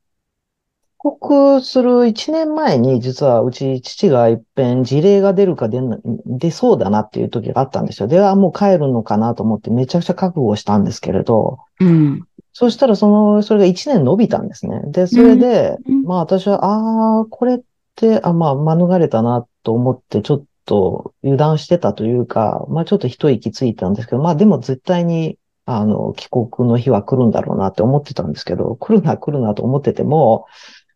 [0.98, 8.08] 国する1年前に、実はうち父が一遍事例が出るか出な出そうだなっていう時があったんですよ。
[8.08, 12.27] ではもう帰るのかなと思ってめちゃくちゃ覚悟したんですけれど、うん。
[12.58, 14.80] そしたらその、それが1年伸びたんですね。
[14.86, 17.60] で、それで、うんまあ私は、ああ、これっ
[17.94, 30.46] て、あ、まあ免れたなと思って、ちょっと油断してたというか、まあちょっと一息ついたんですけど、まあでも絶対に、あの、帰国の日は来るんだろうなって思ってたんですけど、来るな来るなと思ってても、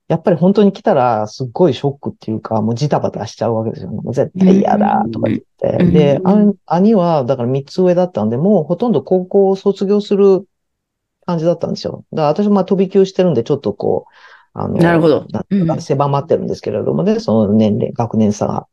[0.08, 4.00] やっぱり本当に来たらすっごいショックっていうか、もうジタバタしちゃうわけですよね。
[4.02, 5.76] もう絶対嫌だとか言って。
[5.78, 6.20] うんで、
[6.66, 10.44] 兄はだから3つ上だったんで、もうほとんど高校を卒業する
[11.26, 12.04] 感じだったんですよ。
[12.12, 14.12] だから私もまあ飛び級してるんで、ちょっとこう、
[14.54, 15.26] あの、なるほど
[15.80, 18.66] 狭まってるんですけれどもね、その年齢、学年差が。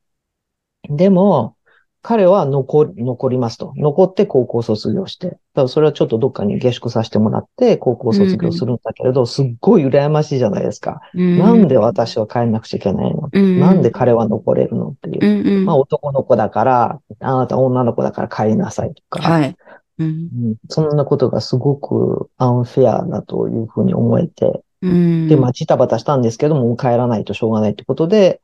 [0.90, 1.56] でも、
[2.02, 3.74] 彼は残り、残りますと。
[3.76, 5.28] 残って高校卒業して。
[5.28, 11.02] だからそれはちょっとどっかに下宿させてもらって、高校卒業するんだけれど、すっごい羨ましいじゃないですか。
[11.14, 15.44] なんで私は帰んなくちゃいけないの、うんなんで彼は残れるのっていうう。
[15.44, 15.66] んうん。
[15.66, 19.22] まあ男の子だから、あなた女の子だから帰りなさいとか。
[19.22, 19.56] はい。
[20.00, 20.08] うん。
[20.08, 20.12] う
[20.52, 25.28] んそんなことがすごくアンフェアだというふうに思えて、うん。
[25.28, 28.42] で、まあ、ジタバタしたんですけども、帰らないとしょうがないってことで、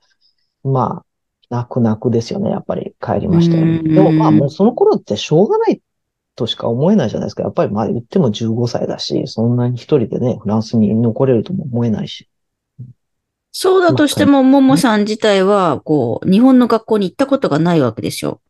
[0.63, 1.05] まあ、
[1.49, 3.81] 泣く泣くですよね、やっぱり帰りましたよね。
[3.83, 5.81] うんでもまあ、もうその頃ってしょうがない
[6.35, 7.43] としか思えないじゃないですか。
[7.43, 12.29] やっぱりまあ言っても15歳だし、そんなに一人でね、フランスに残れるとも思えないし。
[13.51, 18.41] そうだとしても、ももさん自体は、こう、日本の学校に行ったことがないわけでしょ。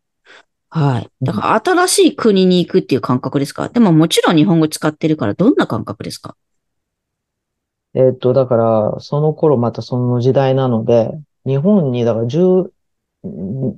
[0.77, 1.09] はい。
[1.21, 3.69] だから、新しい国に行くっていう感覚ですか？
[3.69, 6.35] でも、もちろん日本語使ってるから、どんな感覚ですか？
[7.93, 11.11] えっと、だから、その頃またその時代なので、
[11.45, 12.69] 日本に、だから10、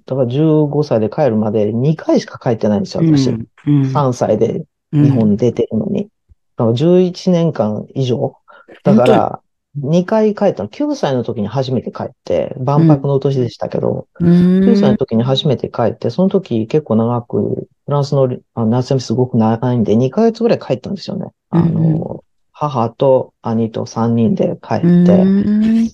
[0.08, 3.30] だから15歳で帰るまで2回しか帰ってないんですよ、私。
[3.30, 6.10] うんうん3歳でうん日本に出てるのに。
[6.58, 8.36] だから11年間以上。
[8.84, 9.42] だから、
[9.84, 10.70] 2回帰ったの。
[10.70, 21.28] 9歳の時に初めて帰って、万博の年でしたけど、うん9歳の時に初めて帰って、その時結構長く、フランスのあ夏休みすごく長いんで、2ヶ月ぐらい帰ったんですよね。
[21.50, 25.94] あうんの、母と兄と3人で帰って、うんで、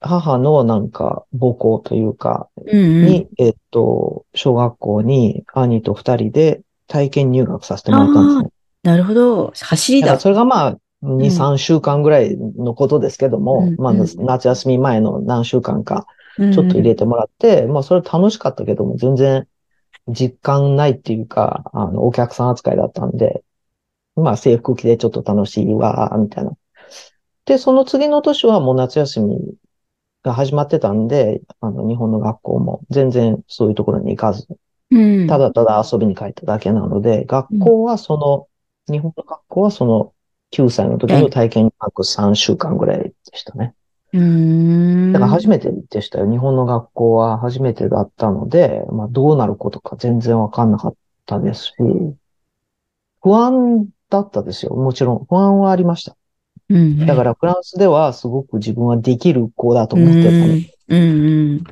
[0.00, 8.50] 母のなんか母校というか、うんに、えっと、小学校に兄と二人で体験入学させてもらったんですね。
[8.82, 9.52] なるほど。
[9.54, 10.12] 走りだ。
[10.12, 16.06] だそれがまあ、2、ん3週間ぐらいのことですけども、まあ、夏休み前の何週間か、
[16.52, 19.46] ちょっと入れてもらって、まあ、それ楽しかったけども、全然
[20.08, 23.42] 実感ないっていうか、あの、お客さん扱いだったんで、
[24.16, 26.52] まあ、制服着てちょっと楽しいわ、みたいな。
[27.44, 29.38] で、その次の年はもう夏休み
[30.22, 34.46] が始まってたんで、あの、日本の学校も全然そういうところに行かず、
[34.90, 35.26] うん。
[35.26, 38.46] ただただ遊びに帰っただけなので、学校はその、
[38.92, 40.12] 日本の学校はその
[40.50, 43.74] 9歳の時の体験学3週間ぐらいでしたね。
[44.12, 45.12] うん。
[45.12, 46.30] だから初めてでしたよ。
[46.30, 50.94] 日本の学校は初めてだったので、まあどうなることか全然わかんなかっ
[51.26, 51.74] たですし、
[53.20, 54.74] 不安だったですよ。
[54.74, 56.16] もちろん不安はありました。
[56.70, 61.64] うん、だからフランスではすごく自分はできる子だと思ってたのでうんうん。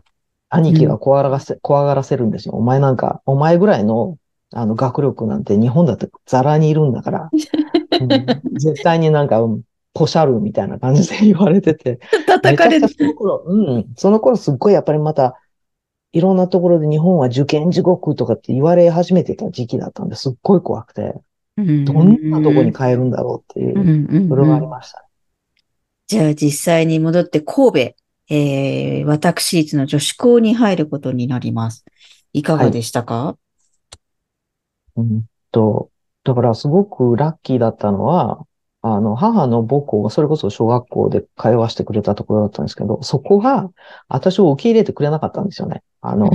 [0.48, 2.54] 兄貴が怖がらせ、怖がらせるんですよ。
[2.54, 4.16] お前なんか、お前ぐらいの、
[4.52, 7.30] あの、学力なんて日本だってザラにいるんだから、
[8.00, 9.62] うん絶対になんか、うん
[9.96, 12.94] ポシャルみたいな感じで言われてて、叩かれるめちゃく。
[12.94, 15.40] ちゃその頃、うん、その頃すっごいやっぱりまた、
[16.12, 21.14] いろんなところで日本は受験地獄とかって言われ始めてた時期だったんですっごい怖くて、
[21.56, 25.06] どんなとこに帰るんだろうっていうそれがありました。
[26.08, 27.78] じゃあ実際に戻って神戸、
[28.28, 31.86] えー、私立の女子校に入ることになります。
[32.34, 33.38] いかがでしたか、
[34.94, 35.90] うんと、
[36.26, 38.44] だからすごくラッキーだったのは、
[38.82, 43.70] あの、母の母校がそれこそ小学校で通わせてくれたところだったんですけど、そこが
[44.08, 45.82] 私を受け入れてくれなかったんですよね。
[46.00, 46.26] あの、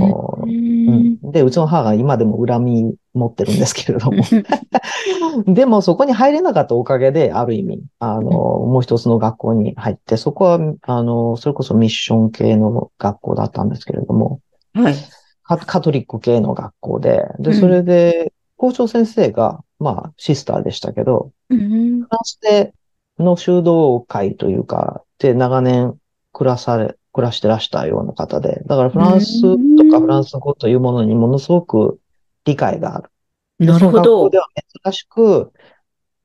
[0.42, 4.22] ううんん、で、うちの母が今でも恨み持ってるんですけれども。
[5.46, 14.40] でもそこに入れなかったおかげで、ある意味、あの、もう一つの学校に入って、そこは、あの、それこそミッション系の学校だったんですけれども、
[14.74, 14.94] はい。
[15.42, 22.72] カカトリック系の学校で、うんで、それで、校長先生が、まあ、シスターでしたけど、うんフランスで
[23.18, 25.94] の修道会というか、で、長年
[26.32, 29.42] 暮らされ、暮らしてらしたような方で、だからフランス
[29.76, 32.00] とかフランス語というものにものすごく
[32.44, 33.10] 理解がある。
[33.58, 34.38] でなるほどで。
[34.38, 34.46] は
[34.84, 35.52] 珍しく、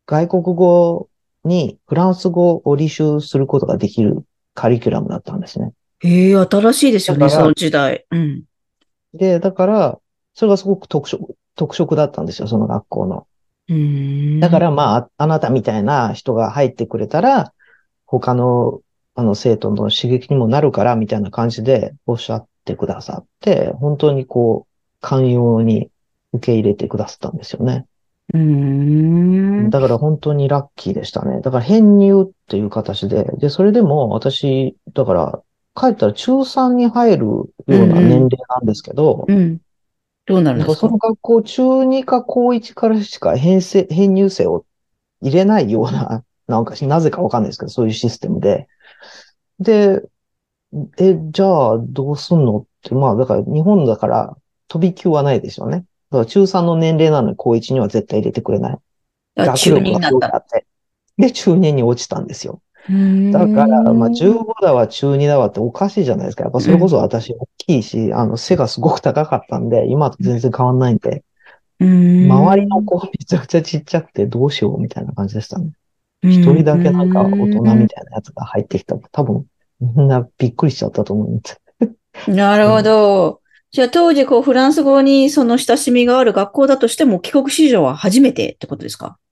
[0.06, 1.10] 外国語
[1.44, 5.74] にフランス語を履修することができるカリキュラムだったんですね。
[6.00, 8.06] へえ、新しいですよね、その時代。
[8.12, 8.44] うん。
[9.14, 10.00] で、だから、
[10.34, 13.28] それがすごく特色、特色だったんですよ、その学校の。
[13.70, 17.54] うんだからまあ、あなたみたいな人が入ってくれたら、
[18.06, 18.82] 他の
[19.18, 25.90] あの、生徒の刺激にもなるから、みたいな感じでおっしゃってくださって、本当にこう、寛容に
[26.34, 27.88] 受け入れてくださったんですよね。
[28.36, 29.70] うん。
[29.72, 31.42] だから本当にラッキーでしたね。
[31.42, 35.42] だから編入っていう形で、で、それでも私、だから、
[35.74, 39.58] 帰ったら中3に入るような年齢なんですけど、うん、うん、
[40.28, 40.82] どうなるんですか？
[40.82, 44.66] その学校中2か高1からしか編成、 編入生を
[45.22, 48.68] 入れないような、 なんかなぜかわかんないですけど、そういうシステムで。
[49.60, 50.04] で、
[50.98, 54.38] え、じゃあどうすんのって、まあだから日本だから
[54.68, 55.86] 飛び級はないですよね。
[56.12, 58.78] だから中3の年齢なのに高1には絶対入れてくれない。
[59.36, 60.46] 中2になった。
[61.18, 62.62] で、中2に落ちたんですよ。
[63.32, 66.44] だから、まあ、15だわ、中2だわっておかしいじゃないですか。
[66.44, 71.24] やっぱそれこそ私大きいし、あの、背がすごく高かったんで、今と全然変わんないんで、
[71.80, 75.72] 周りの子めちゃくちゃちっちゃくてどうしようみたいな感じでしたね。
[76.24, 78.96] 一人だけなんか大人みたいなやつが入ってきた。
[79.12, 79.46] 多分、
[79.80, 82.32] みんなびっくりしちゃったと思うんです。
[82.32, 83.42] なるほど。
[83.70, 89.20] じゃあ当時こうフランス語にその親しみがある学校だとしても帰国子女は初めてってことですか？
[89.22, 89.27] い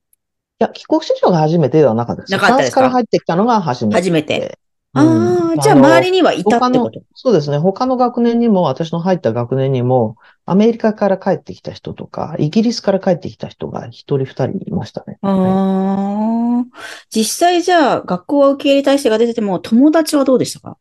[0.60, 2.32] や、帰国子女が初めてではなかったです。
[2.32, 2.82] なかったですか？
[2.82, 3.96] フランスから入ってきたのが初めて。
[3.98, 4.58] 初めて。
[4.94, 7.02] ああ、じゃあ周りにはいたってこと？
[7.16, 7.58] そうですね。
[7.58, 10.16] 他の学年にも、私の入った学年にも、
[10.46, 15.18] アメリカから帰ってきた人とか、イギリスから帰ってきた人が一人二人いましたね。
[15.22, 16.66] ああ、はい、
[17.10, 20.78] 実際じゃあ、学校は受け入れ体制が出てても、友達はどうでしたか？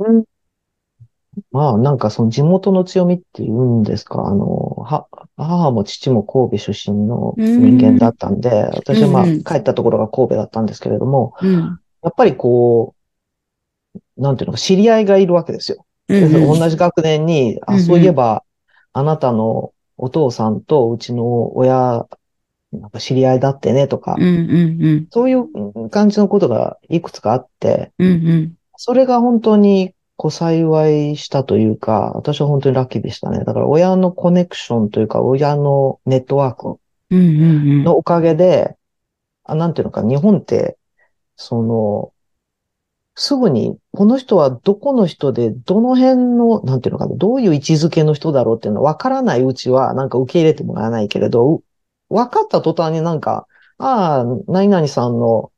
[0.00, 0.24] うん。
[1.52, 4.46] まあ、なんかその地元の強みっていうんですか、あの、
[4.84, 12.94] は、母も父も神戸出身の人間だったんで、私はまあ、帰ったところが神戸だったんですけれども、うん、やっぱりこ
[13.94, 15.84] う、なんていうのか、知り合いがいるわけですよ。
[16.08, 18.42] うん、同じ学年に、あ、そういえば、
[18.92, 22.06] あなたのお父さんとうちの親、
[22.72, 24.16] なんか知り合いだってねとか、
[25.10, 27.92] そういう感じのことがいくつかあって、
[28.76, 33.44] それが本当にこう幸いしたというか、私は本当にラッキーでしたね。
[33.44, 38.76] だから親のコネクションというか、親のネットワークのおかげで、
[39.44, 40.76] あなんていうのか、日本って、
[41.36, 42.12] その、
[43.14, 51.62] すぐに、この人はどこの人で、どの辺の、なんていうのかな、どういう位置づけの人だろうっていうのは分からないうちは、なんか受け入れてもらわないけれど、
[52.08, 53.46] 分かった途端になんか、
[53.78, 55.52] ああ、何々さんの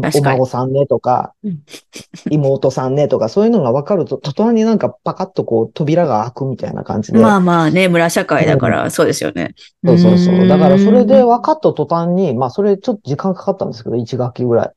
[0.00, 1.34] お孫さんねとか、
[2.30, 7.18] 妹さんねとか、そういうのが分かると、途端になんかパカッとこう扉が開くみたいな感じで。
[7.18, 9.54] まあまあね、村社会だからそうですよね。
[9.82, 10.48] うん、そうそうそう。
[10.48, 14.72] だからそれで分かった途端に、まあそれちょっと時間かかったんですけど、1学期ぐらい。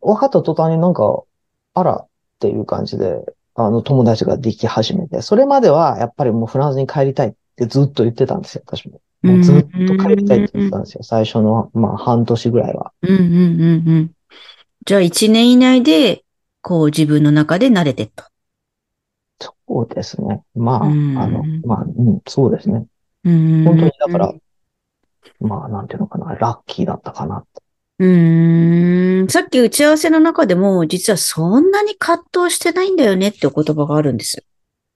[0.00, 1.22] 分かった途端になんか、
[1.74, 2.06] あらっ
[2.38, 3.20] ていう感じで、
[3.54, 9.00] あの友達ができ始めて、それまではやっぱりもうフランスに帰りたいってずっと言ってたんですよ、私も。
[9.22, 11.02] もうずっと帰りたいって言ってたんですよ。
[11.02, 12.92] 最初の、まあ、半年ぐらいは。
[13.02, 14.10] うんうんうんうん。
[14.84, 16.24] じゃあ、一年以内で、
[16.60, 18.30] こう、自分の中で慣れてった。
[19.40, 20.42] そうですね。
[20.54, 22.86] まあ、あの、まあ、うん、そうですね。
[23.24, 24.34] 本当に、だから、
[25.40, 27.44] まあ、なんていうのかな、ラッキーだったかな
[27.98, 29.28] うん。
[29.28, 34.44] さっき打ち合わせの中でも、実はそんなに葛藤してないんだよねってお言葉があるんです。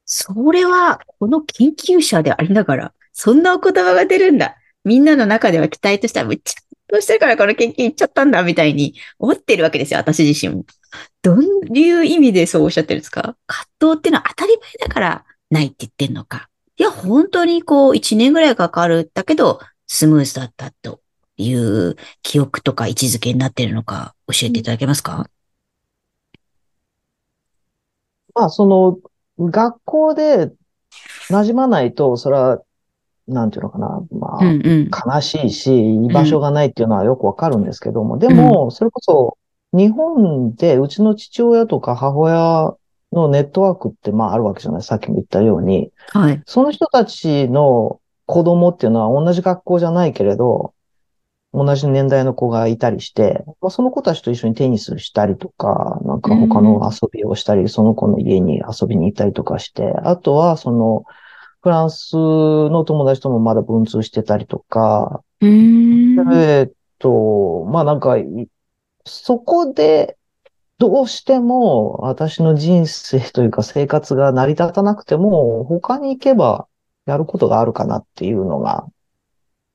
[0.05, 4.59] それは、この研究者でありながら、そんなお言葉が出るんだ。
[4.85, 6.55] みんなの中では期待としては、めっちゃ
[6.89, 10.67] どうしてるからこの研究行っちゃったんだ、みたいに思ってるわけですよ、私自身も。
[11.23, 13.37] どういう意味でそうおっしゃってるんですか？
[13.47, 16.51] 葛藤っていうのは当たり前だからないって言ってんのか。
[16.77, 21.01] いや、本当にこう、一年ぐらいかかるだけど、スムーズだったと
[21.39, 25.31] いう記憶とか位置づけになってるのか、教えていただけますか、
[28.35, 28.99] まあ、その、
[29.39, 30.53] 学校で
[31.31, 32.63] 馴染まないと、それは
[33.29, 39.37] なんていうのかな、まあ、うんうん、悲しいし、居場所がないっていうのはよくわかるんですけども、うん、でも、それこそ、
[39.73, 42.75] 日本でうちの父親とか母親
[43.13, 44.83] のネットワークってまああるわけじゃない。
[44.83, 45.91] さっきも言ったように。
[46.11, 46.43] はい。
[46.47, 50.73] その人たちの子供っていうのは同じ学校じゃないけれど、
[51.53, 61.05] 同じ年代の子がいたりして、まあ、その子たちと一緒にテニスしたりとか、なんか他の遊びをしたり、うん、その子の家に遊びに行ったりとかして、あとはその、
[61.63, 65.23] フランスの友達ともまだ文通してたりとか、
[66.33, 68.17] えっと、まあなんか、
[69.05, 70.17] そこで
[70.79, 76.67] どうしても私の人生というか生活が成り立たなくても、他に行けば
[77.07, 78.87] やることがあるかなっていうのが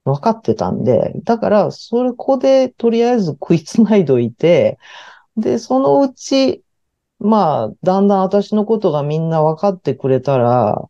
[0.04, 4.78] 分かってたんで、だからそこでとりあえず食いつないどいて、
[5.38, 6.64] で、そのうち、
[7.20, 10.90] まあ、だんだん私のことがみんな分かってくれたら、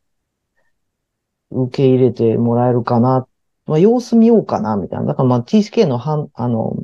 [1.51, 3.27] 受け入れてもらえるかな。
[3.67, 5.05] まあ、様子見ようかな、みたいな。
[5.05, 6.75] だからまあ TCK のはん、あの、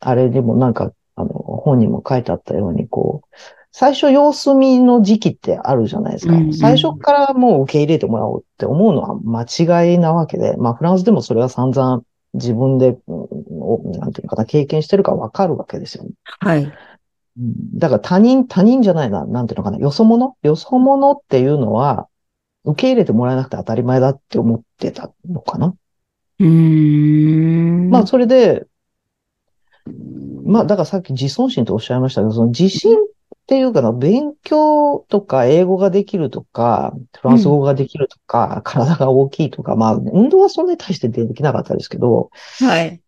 [0.00, 3.36] あれでもなんか、あの、本にも書いてあったように、こう、
[3.78, 6.32] 最初様子見の時期ってあるじゃないですか。
[6.34, 12.02] うんうん最初からもう受け入れてもらおうって思うのは間違いなわけで、まあフランスでもそれは散々
[12.32, 13.12] 自分で、う
[13.88, 16.10] んなんていうのかな、経験してるからわかるわけですよね。
[16.40, 16.62] はい。
[16.62, 16.66] う
[17.38, 20.34] んだから他人、他人じゃないな、なんていうのかな、よそ者？
[20.42, 22.08] よそ者っていうのは、
[22.66, 25.74] 受け入れてもらえなくて当たり前だって思ってたのかな。
[26.38, 27.90] うーん。
[27.90, 28.66] まあ、それで、
[30.44, 32.98] まあ、だからさっき自尊心とおっしゃいましたけど、その自信っ
[33.46, 43.00] ていうかな、勉強とか英語ができるとか、フランス語ができるとか、体が大きいとか、まあ、運動はそんなに大してできなかったですけど、はい。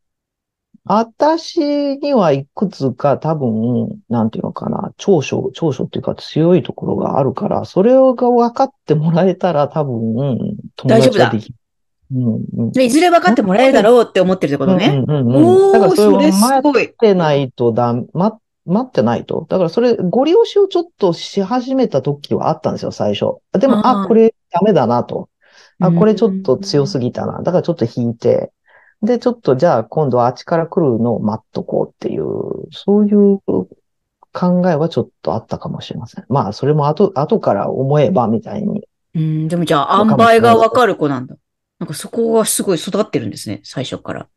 [0.88, 1.60] 私
[1.98, 11.54] にはいくつか多分、なんていうのかな、長所、長所っていうか強いところがあるから、それが分かってもらえたら多分、友大丈夫だ達ができる。
[12.10, 15.04] うんうんでいずれ分かってもらえるだろうって思ってるってことね。
[15.06, 15.72] うんうんうん。
[15.72, 16.94] だからおー、それす待ごいっ。
[16.98, 19.46] てないとだ、待待ってないと。
[19.48, 23.38] だからそれ、ご利用しをちょっとし始めた時はあったんですよ、最初。
[23.58, 25.28] でも、あこれダメだなと。
[25.80, 27.06] あ、これちょっと強すぎ。
[27.06, 27.42] ぎたな。
[27.42, 28.50] だからちょっと引いて。
[29.02, 32.24] で、ちょっとじゃあ今度はあっちから来るのを待っとこうっていう、
[32.72, 33.40] そういう
[34.32, 36.24] 考えはちょっとあったかもしれません。
[36.28, 38.86] まあ、それも後、後から思えばみたいに。
[39.14, 41.36] うん、でもじゃあ、塩梅が分かる子なんだ。
[41.78, 44.28] なんかそこがすごい育ってるんですね、最初から。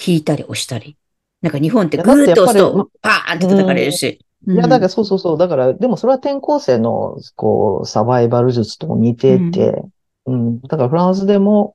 [0.00, 0.96] 引いたり押したり。
[1.40, 4.20] なんか日本ってグーッと押すと、パーンって叩かれるし。
[4.46, 5.38] いや、だからそうそうそう。
[5.38, 9.82] だから、でもそれは転校生の、こう、サバイバル術と似てて、
[10.26, 11.74] うん、だからフランスでも、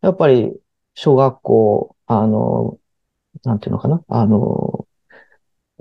[0.00, 0.52] やっぱり、
[0.94, 2.78] 小学校、あの、
[3.44, 4.02] なんていうのかな？
[4.08, 4.86] あの、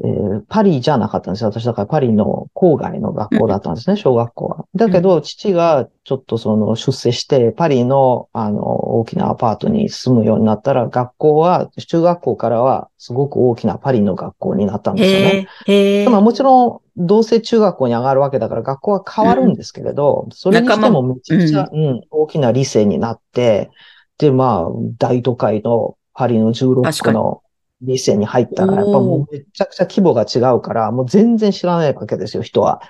[0.01, 1.51] えーパリじゃなかったんですよ。
[1.51, 4.65] 私、だからパリの郊外の学校だったんですね、小学校は。
[4.73, 15.47] だけど、父がちょっとその出世して、パリの、あの、大きなアパートに住むようになったら、学校は、中学校からは、すごく大きなパリの学校になったんですよね。
[16.09, 23.69] まあもちろん、どうせ中学校に上がるわけだから学校は変わるんですけれど、それにしてもめちゃくちゃ、うん、大きな理性になって、
[24.19, 27.41] で、まあ、大都会のパリの16確かに区の
[27.81, 32.81] 理性に入ったら、やっぱもうめちゃくちゃ規模が違うから、もう全然知らないわけですよ、人は。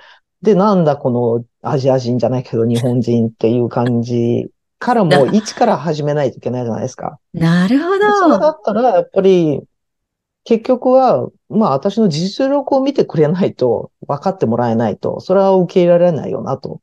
[0.41, 4.49] で、なんだこのアジア人じゃないけど 日本人っていう感じ
[4.79, 7.19] からもう一から始めないといけないじゃないですか。
[7.33, 8.47] なるほでそれだど。
[8.49, 9.61] ったら、やっぱり、
[10.45, 16.81] 結局は、まあ私の実力を見てくれないと、分かってもらえないと、それは受け入れられないよな、と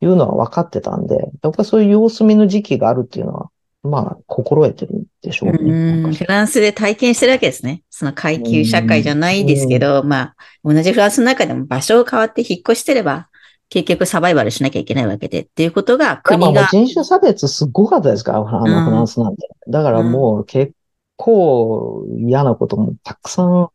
[0.00, 3.50] いうのは分かってたんで、やっぱりそういう様子見の時期があるっていうのは、
[3.82, 6.12] まあ、心得てるんでしょうね。
[6.12, 7.82] フランスで体験してるわけですね。
[7.90, 13.28] その階級社会じゃないですけど、まあ、同じフランスの中でも場所を変わって引っ越してれば、
[13.70, 19.48] 結局サバイバルしなきゃいけないわけで、っていうことがまあ国が、人種差別すごかったですから、あのうんフランスなんて。
[19.68, 20.72] だからもう結
[21.16, 23.68] 構嫌なこともたくさん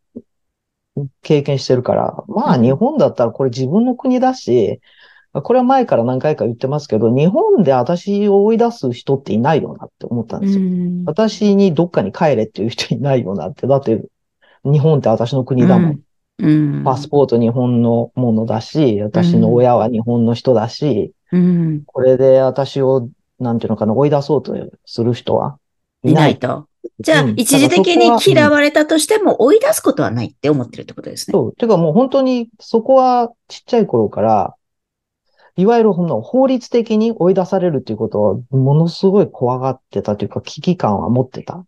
[1.22, 4.80] 経験してるから、まあうん日本だったらこれ自分の国だし、
[5.42, 10.60] これは前から何回か言ってますけど、日本で私を追い出す人っていないよなって思ったんですよ。
[10.60, 13.66] うん私にどっかに帰れっていう人いないよなって。
[13.66, 14.04] だって
[14.64, 16.00] 日本って私の国だもん。
[16.38, 16.84] うん。
[16.84, 21.82] パスポート日本のものだし、私の親は日本の人だし、うん。
[21.86, 23.08] これで私を、
[23.38, 24.54] なんていうのかな、追い出そうと
[24.86, 25.58] する人は
[26.04, 26.20] いいな。
[26.22, 26.66] ないいと。
[27.00, 31.32] じゃあ、うん一時的に嫌われたとしても追い出すことはないって思ってるってことですね。
[31.32, 31.52] そう。
[31.54, 34.54] てかもう本当に、そこはちっちゃい頃から、
[35.56, 41.66] いわゆる法律的に追い出されるっていうことをものすごい怖がってたというか危機感は持ってたん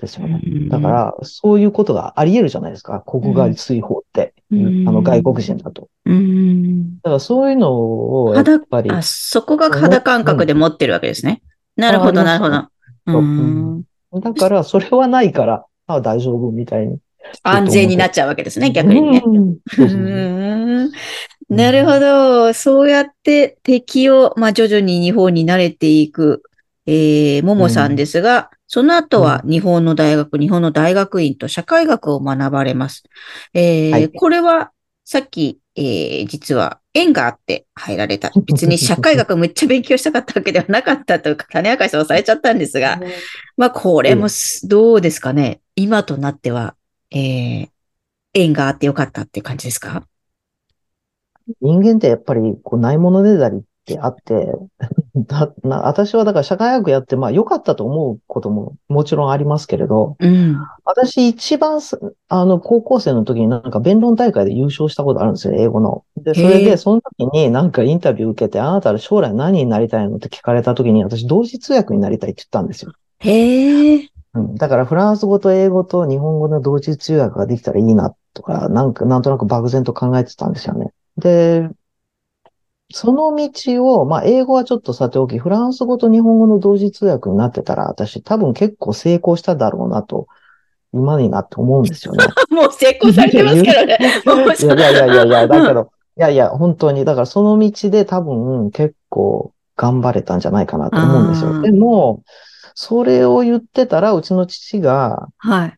[0.00, 0.40] ですよね。
[0.68, 3.00] だか、ら、そういうことがあり得るじゃないですか。
[3.06, 4.34] 国外追放って。
[4.50, 5.88] うんあの外国人だと。
[6.06, 6.96] うん。
[6.96, 11.42] だからそういうのを、やっ肌ぱり、あ、そこが肌感覚で持ってるわけですね。
[11.76, 13.18] なるほど、なるほど。
[13.18, 13.82] ううん
[14.20, 16.98] だから、それはないから、あ大丈夫みたいに。
[17.42, 19.22] 安全になっちゃうわけですね、逆にね。
[19.24, 19.38] う
[19.84, 20.90] ん
[21.48, 22.52] なるほど。
[22.52, 26.42] そうやって敵を、まあ、徐々に日本に慣れていく、
[26.86, 33.04] えー、ももさんですが、その後は日本の大学、日本の大学院と社会学を学ばれます。
[33.54, 34.72] えーはいこれは、
[35.04, 38.30] さっき、えー、実は縁があって入られた。
[38.44, 43.00] 別に社会学めっちゃ勉強したかったわけではなかったというか、種明かしをされちゃったんですが、
[43.56, 45.60] まあ、これもす、どうですかね。
[45.76, 46.74] 今となっては、
[47.10, 47.68] えー、
[48.34, 50.04] 縁があってよかったっていう感じですか？
[51.60, 54.52] 人間ってやっぱり、こう、ないものねだりってあって、
[55.16, 60.56] だな私はだから社会学やって、まあ良かったと思うことももちろんありますけれど、うん。
[60.84, 66.04] 私一番す、あの、高校生の時になんか弁論大会で優勝したことあるんですよ、英語の。
[66.16, 70.16] で、それで、その時になんかインタビュー受けて、あなたは将来何になりたいの？
[70.16, 72.92] って聞かれた時に、私同時通訳になりたいって言ったんですよ。
[73.20, 74.08] へえ。
[74.34, 74.54] うん。
[74.56, 80.92] だからフランス語と英語と日本語の同時通訳ができたらいいなとか、なんか、なんとなく漠然と考えてたんですよね。
[81.18, 81.68] で、
[82.90, 90.26] その道を、まあ、英語はちょっとさておき、フランス語と日本語の同時通訳になってたら、私多分結構成功しただろうなと、
[90.94, 92.24] 今になって思うんですよね。
[92.50, 93.98] もう成功されてますけどね。
[94.24, 101.60] いやいやいやいやいや、だけど、いやいや、本当に、だからその道で多分結構頑張れたんじゃないかなと思うんですよ。
[101.60, 102.22] でも、
[102.74, 105.77] それを言ってたら、うちの父が、はい。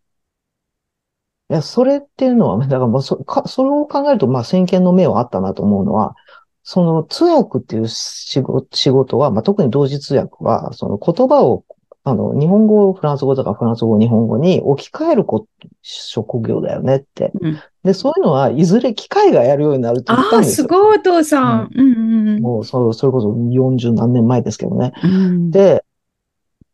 [1.50, 6.14] いや、それっていうのは、だからもうそか、それを考えると、まあ、先見の目はあったなと思うのは、
[6.62, 11.64] その通訳っていう仕事仕事は、まあ、特に同時通訳は、その言葉を、
[12.04, 15.48] あの、日本語をフランス語とかフランス語を日本語に置き換えるこ
[15.82, 17.60] 職業だよねって、うん。
[17.82, 20.68] で、そういうのはいずれ機械がやるようになるって言ったんですよ。
[20.70, 21.70] ああ、すごいお父さん。
[21.74, 24.92] うんうんうん、もうそ、それこそ40何年前ですけどね。
[25.02, 25.84] うん、で、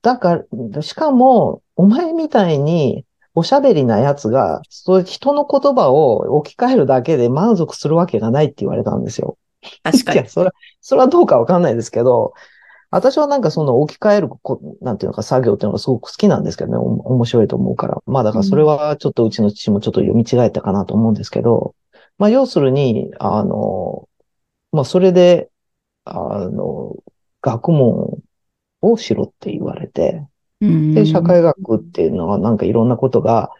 [0.02, 3.05] だから、しかも、お前みたいに、
[3.36, 9.36] おしゃべりなやつが、そういう人の言葉を置き換えるだけで満足するわけがないって言われたんですよ。
[9.82, 10.20] 確かに。
[10.20, 12.32] いや、それは、それはどうかわかんないですけど、
[12.90, 17.98] 私はなんかその置き換えるこ、なんていうのか作業っていうのがすごく好きなんですけどね、面白いと思うから。
[18.06, 21.74] まあだからそれはちょっとうちの父もちょっと読み違えたかなと思うんですけど、
[22.16, 24.08] まあ要するに、あの、
[24.72, 25.50] まあそれで、
[26.04, 26.94] あの、
[27.42, 28.22] 学問
[28.80, 30.24] をしろって言われて、
[30.60, 33.50] で、社会学っていうのはなんかいろんなことが、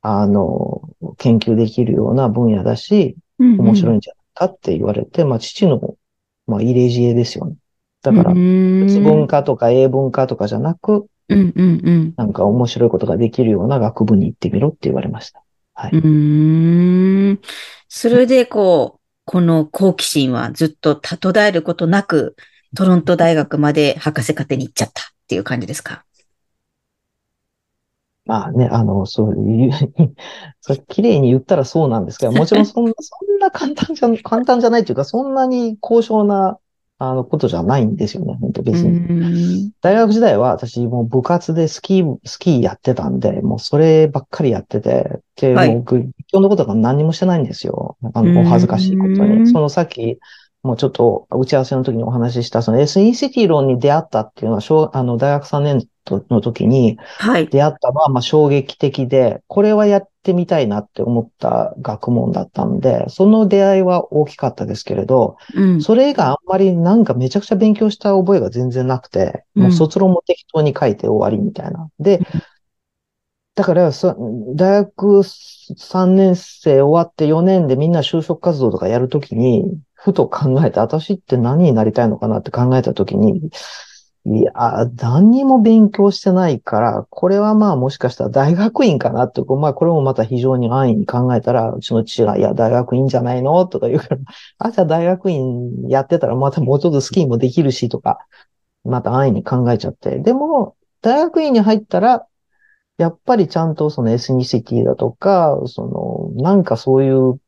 [0.00, 0.82] あの、
[1.18, 5.96] 研究できるような分野だし、面白いんじゃないかって言われて、まあ父の、
[6.46, 7.56] まあ入れ知恵ですよね。
[8.02, 15.42] だから、仏文化とか英文化とかじゃなく、うんうんうん、なんか面白いことができるような学部に行ってみろって言われました。
[15.74, 15.92] はい。
[15.92, 17.40] うん。
[17.88, 22.34] それで、こう、この好奇心はずっと途絶えることなく、
[22.74, 26.04] トロント大学まで博士課程に行っちゃったっていう感じですか？
[28.24, 29.72] まあね、あの、そういう、
[30.60, 36.58] それ綺麗に言ったらそうなんですけど、 もちろんそんな、そんな簡単じゃ、簡単じゃないというか、そんなに高尚な、
[36.98, 39.72] あの、ことじゃないんですよね、本当別に。
[39.80, 47.96] 大学時代は私もう部活でスキー、スキーやってたんで、もうそればっかりやってて、で、はい、僕、今日のことが何もしてないんですよ。
[48.14, 49.48] あの、お恥ずかしいことに。
[49.48, 50.20] そのさっき、
[50.62, 56.98] もうちょっと打ち合わせの時にお話しした、その SECT 論に出会ったっていうのは、小あの大学3年の時に
[57.50, 71.88] 出会ったのはまあ衝撃的で、これはやってみたいなって思った学問だったんで、その出会いは大きかったですけれど、うん、それ以外あんまりなんかめちゃくちゃ勉強した覚えが全然なくて、もう卒論も適当に書いて終わりみたいな。
[71.98, 72.20] で、
[73.54, 83.50] だから、大学3年生終わって4年でみんな就職活動とかやるときに、ふと考えて、私って何になりたいのかなって考えたときに、
[84.24, 84.52] いや、
[85.00, 94.18] 何にも勉強してないから、これはまあもしかしたら大学院かなって、まあこれもまた非常に安易に考えたら、うちの父が、いや、大学院じゃないのとか言うから、
[94.58, 98.18] あ、じゃあ大学院やってたらまたもうちょっとスキーもできるしとか、
[98.84, 100.20] また安易に考えちゃって。
[100.20, 102.26] でも、大学院に入ったら、
[102.98, 107.40] やっぱりちゃんとそのエスニシティだとか、その、なんかそういう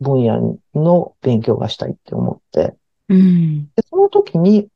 [0.00, 2.74] 分野の勉強がしたいって思って、
[3.08, 4.68] うん、でその時に、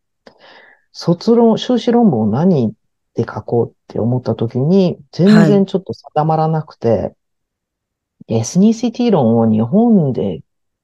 [0.92, 2.72] 卒論、修士論文を何
[3.14, 7.06] で書こうって思った時に、全然ちょっと定まらなくて、は
[8.28, 10.42] い、エスニシティ論を日本で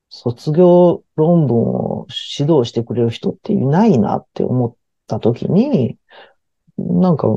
[0.08, 2.06] 卒業論文を
[2.38, 4.74] 指導してくれる人っていないなって思っ
[5.06, 5.96] た時に、
[6.78, 7.28] なんか、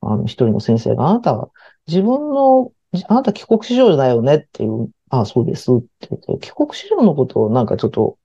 [0.00, 1.50] あの、一人の先生が、あなたは
[1.86, 2.72] 自分の、
[3.08, 8.16] あなた帰国子女だよねっていうああ、そうですって言って、帰国子女のことをなんかちょっと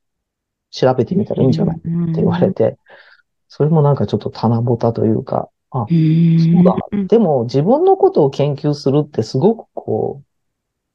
[0.72, 2.78] 調べてみたらいいんじゃないって言われて、
[3.48, 6.76] それもなんかちょっと棚ぼたというか、あ、そうだ。
[7.08, 10.26] でも自分のことを研究するってすごくこう、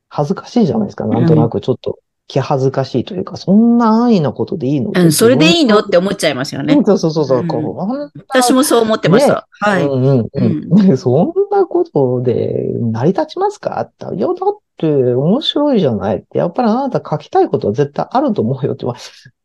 [0.08, 1.06] 恥ずかしいじゃないですか。
[1.06, 1.98] なんとなくちょっと
[2.28, 6.80] 気恥ずかしいというか、そんな安易なことでいいのうん、それでいいのって思っちゃいますよね。
[6.84, 9.34] そうそうそうそう、うん、私もそう思ってました。
[9.34, 9.86] ね、はい。
[9.86, 14.16] うんうんうん、そんなことで成り立ちますかって。
[14.16, 14.34] いや、だっ
[14.78, 16.38] て面白いじゃないって。
[16.38, 18.86] やっぱりあなた書きたいことは絶対あると思うよって。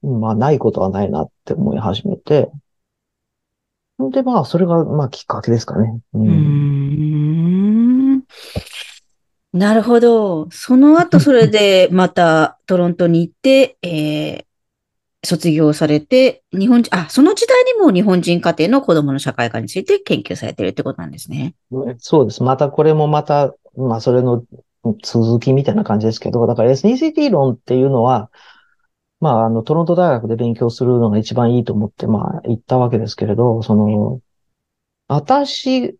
[0.01, 2.49] まあ、ないことはないなって思い始めて。
[3.99, 5.99] で、まあ、それが、まあ、きっかけですかね。
[6.13, 6.27] うん。
[6.27, 8.23] うん
[9.53, 10.49] なるほど。
[10.51, 14.45] その後、それで またトロントに行って、えー、
[15.23, 21.55] 卒業されて、日本人、あ、その時代にも日本人家庭の子供の社会科について研究されてるってことなんですね。
[21.97, 22.43] そうです。
[22.43, 24.43] またこれもまた、まあそれの
[25.03, 28.29] 続きみたいな感じですけど、だから SNCT 論っていうのは、
[29.19, 34.21] まああのトロント大学で勉強するのが一番いいと思って、まあ行ったわけですけれど、その、
[35.07, 35.97] 私、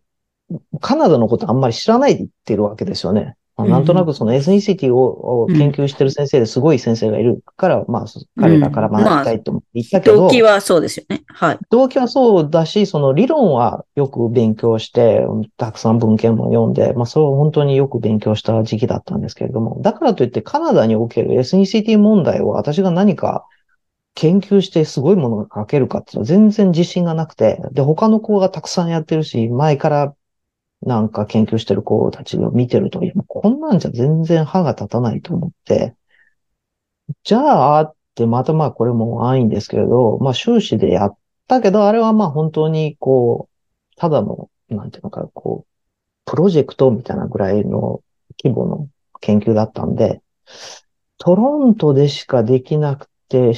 [0.80, 3.37] カナダのことあんまり知らないで行ってるわけですよね。
[3.66, 8.06] なんとなくそのエスニシティを研究してる先生ですごい先生がいるから、まあ、
[8.40, 11.22] 彼らから学びたいと思って言ったけど、動機はそうですよね。
[11.26, 11.58] はい。
[11.70, 23.44] 動機はそうだし、その理論はよく勉強して、たくさん文献も読んで、まあ、それを本当によく勉強した時期だったんですけれども、だからといってカナダにおけるエスニシティ問題を私が何か
[24.14, 30.14] 研究してすごいものが書けるかっていうのは全然自信がなくて、で、他の子がたくさんやってるし、前から
[30.82, 35.94] なんか研究してる子たちを見てると、こんなんじゃ全然歯が立たないと思って、
[37.24, 41.16] じゃあってまたまあこれも安易ですけれど、まあ終始でやっ
[41.46, 45.68] たけど、あれはまあ本当にこう、ただの、なんていうのか、こう、
[46.24, 48.02] プロジェクトみたいなぐらいの
[48.42, 48.88] 規模の
[49.20, 50.20] 研究だったんで、
[51.18, 53.52] トロントでしかできなくて、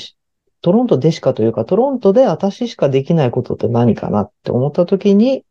[0.62, 5.44] トロントでしかというか、トロントで私しかできないことって何かなって思った時に、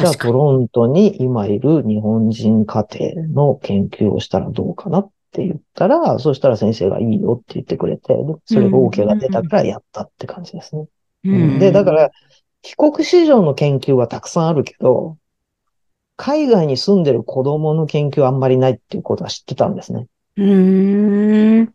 [0.00, 8.14] じゃあトロントに今いる日本人家庭の研究をしたらどうかなって言ったら、そしたら先生がいいよって言ってくれて、
[8.46, 10.86] それが OK が出たからやったって感じですね。
[11.24, 12.10] うん、で、だから、
[12.62, 15.16] 帰国子女の研究はたくさんあるけど、
[16.16, 20.06] 海外に住んでる子供の研究はあんまりないっていうことは知ってたんですね。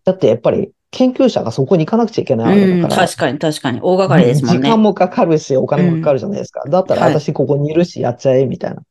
[0.03, 3.08] だってやっぱり研究者がそこに行かなくちゃいけないわけだから。
[3.08, 3.80] 確かに確かに。
[3.82, 4.62] 大掛かりですもんね。
[4.62, 6.62] 時間もかかるし、お金もかかるじゃないですか。
[6.66, 8.82] うん、だったら私ここにいるし、やっちゃえ、みたいな。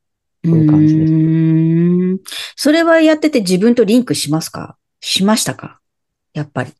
[0.44, 1.12] そういう感じです。
[1.12, 2.18] うん
[2.56, 4.76] それはやってて自分とリンクしますか？
[5.00, 5.80] しましたか？
[6.32, 6.72] やっぱり。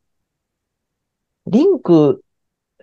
[1.47, 2.23] リンク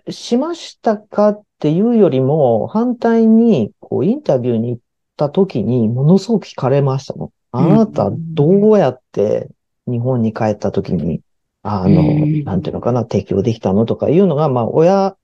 [0.09, 4.81] しましたかっていうよりも、反対に、こう、インタビューに行っ
[5.17, 7.29] た時に、ものすごく聞かれましたもん。
[7.51, 9.49] あなた、どうやって
[9.87, 11.21] 日本に帰った時に、
[11.63, 12.03] あの、
[12.43, 15.15] なんていうのかな、提供できたのとかいうのが、まあ、親、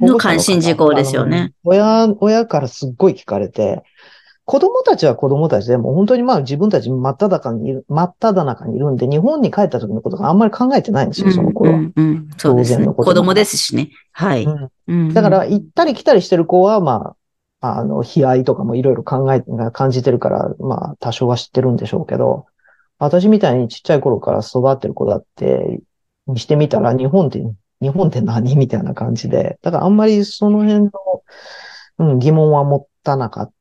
[0.00, 1.52] の関心事項ですよね。
[1.64, 3.82] 親、親からすっごい聞かれて、
[4.44, 11.78] 子供たちは子供たちでも本当にまあ自分たち真っ只中にいる、真っ只中にいるんで、日本に帰った時のことがあんまり考えてないんですよ、その頃は。
[11.78, 12.86] うんうん、そうですね。
[12.86, 13.90] 子供ですしね。
[14.12, 14.44] はい。
[14.88, 17.14] うん、だから、行ったり来たりしてる子は、ま
[17.60, 22.46] あ、あの、悲哀とかもいろいろ考え、感じてるから、まあ、多少は知ってるんでしょうけど、
[23.00, 25.80] 私みたいにちっちゃい頃から育ってる子だって、
[26.26, 27.42] にしてみたら日本って、
[27.80, 30.90] 日本って何みたいな感じで、だからあんまりその辺の、
[31.98, 33.52] うん、疑問は持たなかっ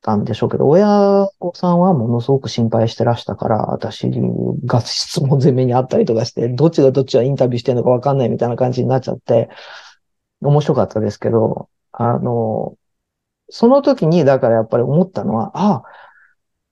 [0.00, 4.08] たんでしょうけど、親御さんはものすごく心配してらしたから、私
[4.64, 9.48] が質問攻めにあったりとかして、どっちがどっちがインタビューしてるのかわかんないみたいな感じになっちゃって、
[10.40, 12.76] 面白かったですけど、あの、
[13.48, 15.82] その時に、だからやっぱり思ったのは、ああ、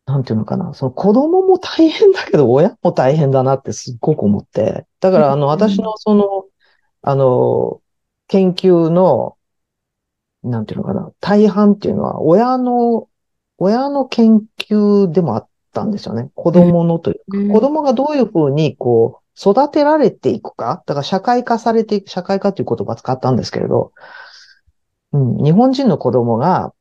[0.06, 4.86] なんていうのかな、その子供も大変だけど、親も大変だなってすっごく思って。
[5.00, 6.46] だから、あの、私のその、
[7.02, 7.80] あの、
[8.28, 9.36] 研究の、
[10.42, 13.08] なんていうのかな、大半っていうのは、親の、
[13.58, 16.30] 親の研究でもあったんですよね。
[16.34, 20.82] 子供のというか、子供がどういうふうに、こう、育てられていくか。
[20.86, 23.92] だから社会化されていく、社会化という言葉使ったんですけれど、
[25.12, 26.72] うん、日本人の子供が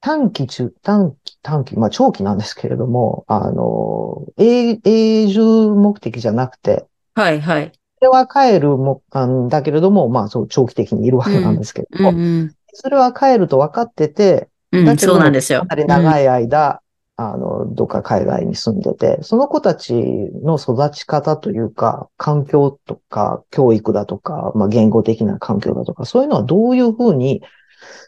[0.00, 6.84] 短期中、短期、短期、まあ長期なんですけれども、あの、永永住目的じゃなくて、
[7.14, 7.72] はいはい。
[8.00, 15.60] それは帰るも、んだけれども、まあそう長期的にいるわけなんですけれども、うんうんうん、それは帰ると分かってて、うん、だけど、そうなんですよ。
[15.60, 16.82] かなり長い間、
[17.16, 27.40] うん、あの、どっか海外に住んでて、その子たちの育ち方というか、環境とか、教育だとか、まあ言語的な環境だとか、そういうのはどういうふうに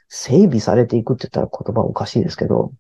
[0.09, 2.73] 整備されていくって言ったら言葉おかしいですけど、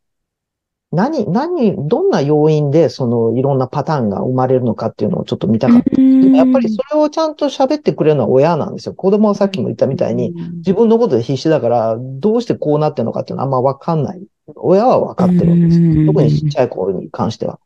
[0.90, 6.00] 何、何、どんな要因でそのいろんなパターンが生まれるのかっていうのをちょっと見たかった。
[6.00, 8.94] やっぱりそれをちゃんと喋ってくれるのは親なんですよ。
[8.94, 14.22] 子供はさっきも言ったみたいに、自分のことで必死だから、どうしてこうなってるのかっていうのはあんまわかんない。
[14.56, 16.06] 親はわかってるんですよ。
[16.06, 17.60] 特にちっちゃい子に関しては。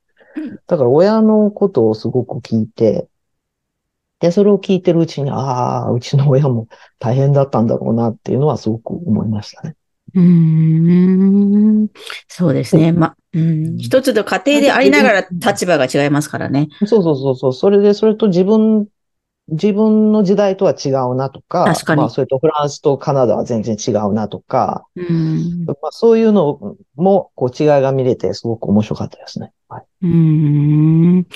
[0.66, 3.06] だから親のことをすごく聞いて、
[4.18, 6.68] で、それを聞いてるうちに、ああ、うちの親も
[6.98, 9.74] 大変だったんだろうなっていうのはすごく思いましたね。
[10.14, 11.88] うん、
[12.28, 12.92] そうですね。
[12.92, 16.68] ま、うん、一つの家庭でありながら立場が違いますからね。
[16.86, 17.52] そうそうそうそう。
[17.52, 18.88] それで、それと自分
[19.48, 22.00] 自分の時代とは違うなとか、確かに。
[22.00, 29.52] まあ、それとフランスとカナダは全然違うなとか、うん、まあ、そういうのも、こう、違いが見れて、すごく面白かったですね。
[29.72, 29.84] はい。
[30.02, 31.26] うん。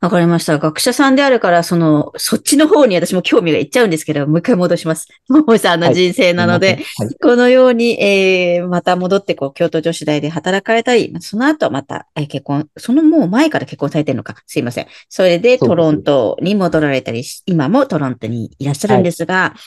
[0.00, 0.58] わかりました。
[0.58, 5.06] 学者さんであるから、その、そっちの方に私も興味がいっちゃうんですけど、もう一回戻します。
[5.28, 6.76] ももさんの人生なので、はい
[7.06, 14.86] はい、このように、えー、また戻って、こう、京都女子大で働かれたり、その後また、えー、結婚、そのもう前から結婚されてるのか、すいません。
[15.08, 19.60] それでトロントに戻られたり今もトロントにいらっしゃるんですが、はい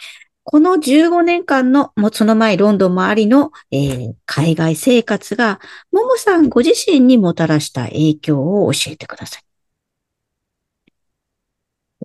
[0.43, 5.59] この15年間の、もうその前ロンドンもありの、えー、海外生活が、
[5.91, 9.43] ももさんご自身にもたらした影響を教えてください。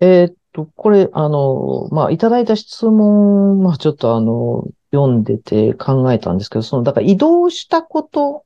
[0.01, 8.45] えー、っと、これ、あの、まあ、いただいた質問、まあ、ちょっとあの、読んでて考えたんですけど、その、だから移動したこと、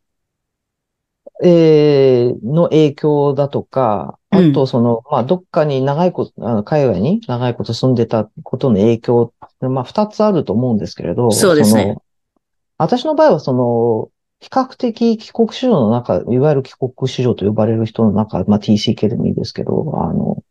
[1.44, 11.98] えー、の影響だとか、あと、その、うん、まあ、どっかに長いこと、あの海外に長いこと住んでたことの影響、まあ、二つあると思うんですけれど、そうですね。
[12.78, 14.10] 私の場合は、その、
[14.40, 20.44] 比較的帰国子女の中、いわゆる帰国子女と呼ばれる人の中、まあ、TCK でもいいですけど、あの、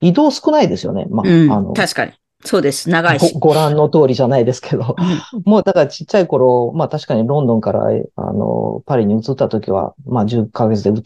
[0.00, 1.06] 移動少ないですよね。
[1.10, 2.12] まあ、うん、あの、確かに。
[2.44, 2.90] そうです。
[2.90, 3.34] 長いし。
[3.38, 4.94] ご覧の通りじゃないですけど。
[5.46, 11.00] もうだからちっちゃい頃、まあ確かにロンドンから、あの、パリに移った時は、まあ10ヶ月で移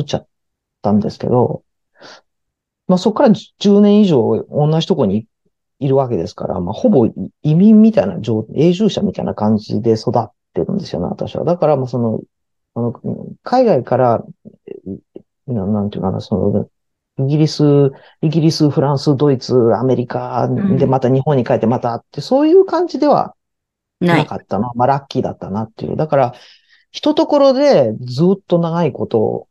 [0.00, 0.26] っちゃっ
[0.82, 1.62] たんですけど、
[2.86, 5.26] まあそこから10年以上同じとこに
[5.78, 7.06] いるわけですから、まあほぼ
[7.42, 11.44] 移民みたいな、永住者みたいな感じで育ってるんですよね、私は。
[11.44, 12.20] だからまあその、
[12.74, 12.92] あの
[13.42, 14.24] 海外から、
[15.46, 16.68] なんていうかな、その、
[17.26, 17.64] イギリス、
[18.22, 23.34] イギリス、フランス、ドイツ、アメリカでまた日本に帰ってまたって、そういう感じでは
[24.00, 24.70] なかったな。
[24.74, 25.96] まあラッキーだったなっていう。
[25.96, 26.34] だから、
[26.90, 29.48] 一ところでずっと長いことを、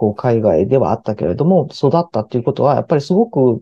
[0.00, 3.60] こう海外ではあったけれども、育ったっていうことは、やっぱりすごく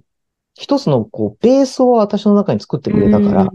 [0.54, 3.48] 一つのこうベースを私の中に作ってくれたから、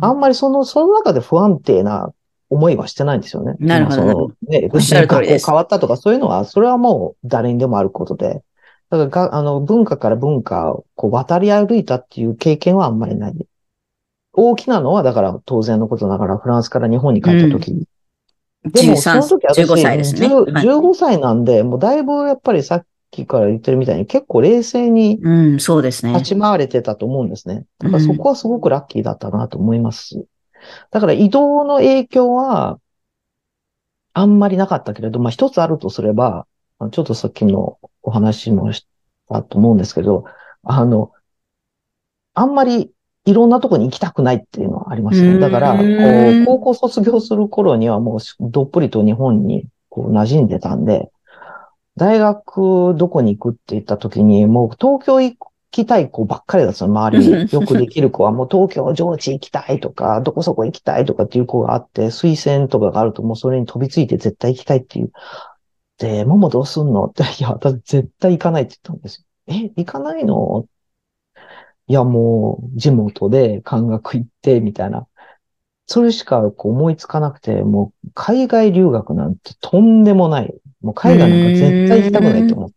[0.00, 2.12] あんまりその、その中で不安定な
[2.50, 3.54] 思いはしてないんですよね。
[3.60, 4.32] なるほど。
[4.46, 5.46] ね、おっしゃる通りです。
[5.46, 8.42] 変わったとかそういうのは、それはもう誰にでもあることで、
[8.90, 13.34] だからが、あの、文化から文化をこう渡り歩いたっていう経験はあんまりない。
[14.34, 17.86] 大きなのは、だから当然のことながらフランスから日本に帰った時に。
[18.66, 20.28] うん、でも、その時私15歳ですね。
[20.28, 26.12] 15歳なんで、もうだいぶやっぱりさっきから言ってるみたいに結構冷静に、うん、そうですね。
[26.12, 27.64] 立ち回れてたと思うんですね。
[27.78, 30.24] だからそこはすごくラッキーだったなと思います。
[30.90, 32.78] だから移動の影響は、
[34.12, 36.46] あんまりなかったけれど、まあ一つあるとすれば、
[36.90, 38.86] ちょっとさっきのお話もし
[39.28, 40.24] たと思うんですけど、
[40.62, 41.12] あの、
[42.34, 42.90] あんまり
[43.26, 45.38] いろんなとこに行きたくないっていうのはありましたね。
[45.38, 51.10] だから、こう、高校卒業する頃にはもうどっぷりと日本にこう馴染んでたんで、
[51.96, 55.36] 大学どこに行くって言った時に、もう東京行
[55.72, 57.48] きたい子ばっかりだったの、周りに。
[57.52, 65.10] よくできる子はもう東京上智行きたいとか、どこそこ行きたいとかっていう子があって、推薦とかがあるともうそれに飛びついて絶対行きたいっていう
[65.98, 67.06] で、ももどうすんの？
[67.06, 69.54] って、いや、私絶対行かないって言ったんですよ。
[69.54, 70.66] え、行かないの？
[71.88, 75.06] いや、もう、地元で感学行って、みたいな。
[75.86, 80.54] それしかこう思いつかなくて、もう、海外留学なんてとんでもない。
[80.82, 82.70] もう海外なんか絶対行きたくないと思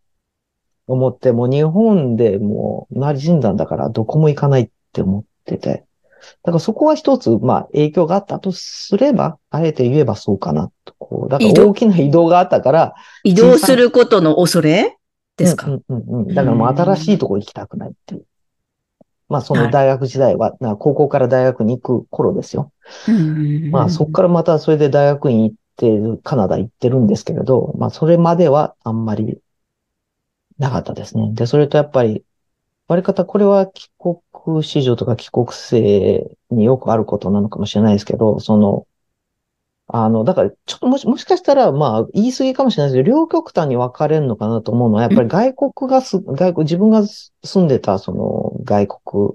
[0.88, 5.86] 思って、もう日本でもう馴染んだんだからどこも行かないって思ってて。
[6.44, 10.94] だからそこは一つ、まあ影響があったとすれば、あえて言えばそうかなと。
[10.98, 12.96] こう、だから大きな移動があったから。
[13.24, 14.98] 移動することの恐れ
[15.38, 18.26] ですか、うんうんうん、だからもう新しいとこ行きたくないっていう。
[19.30, 22.72] まあその大学時代は、高校から大学に行く頃ですよ。
[23.72, 29.40] まあそこからまたそれで大学院行って、カナダ行ってるんですけれど、まあそれまではあんまり
[30.58, 31.32] なかったですね。
[31.34, 32.24] で、それとやっぱり
[32.88, 38.88] 割り方、これは帰国子女とか帰国生によくあることなのかもしれないですけど、その、
[39.92, 47.04] あの、だから、ちょっともし、もしかしたら、まあ、言い過ぎかもしれないですけど、両極端に分かれるのかなと思うのは、やっぱり外国がす、外国、自分が
[47.44, 49.32] 住んでた、その、外国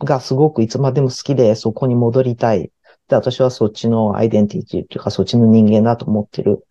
[0.00, 2.70] がすごくいつまでも好きで、そこに戻りたい。
[3.08, 6.66] で、私はそっちのアイデンティティっていうか、そっちの人間だと思ってる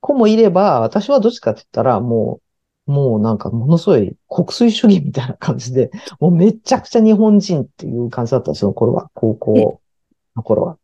[0.00, 2.40] 子もいれば、私はどっちかって言ったら、も
[2.86, 9.10] う、もうなんかものすごい国粋主義みたいな感じで、もうめちゃくちゃ日本人っていう感じだったんですよ、頃は。
[9.14, 9.80] 高校
[10.36, 10.78] の頃は。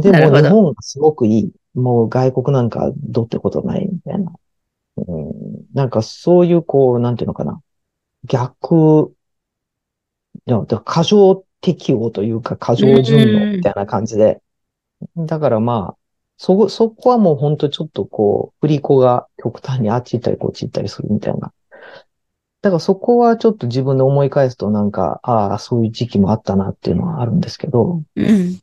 [0.00, 1.52] でも日本がすごくいい。
[1.74, 4.32] もう外国なんかどうってことないみたいな。
[4.96, 5.32] うん、
[5.74, 7.60] なんかそういうこう、なんていうのかな。
[8.24, 9.12] 逆、
[10.84, 14.40] 過剰適応というか過剰順応みたいな感じで。
[15.16, 15.96] だからまあ、
[16.36, 21.52] そ、そこはもう本当ちょっとこう、振り子が極端にあっち行ったりこっち行ったりするみたいな。
[22.62, 28.02] だからそこはちょっと自分で思い返すとなんか、ああ、そういう時期もあったなっていうのはあるんですけど。
[28.16, 28.58] うん、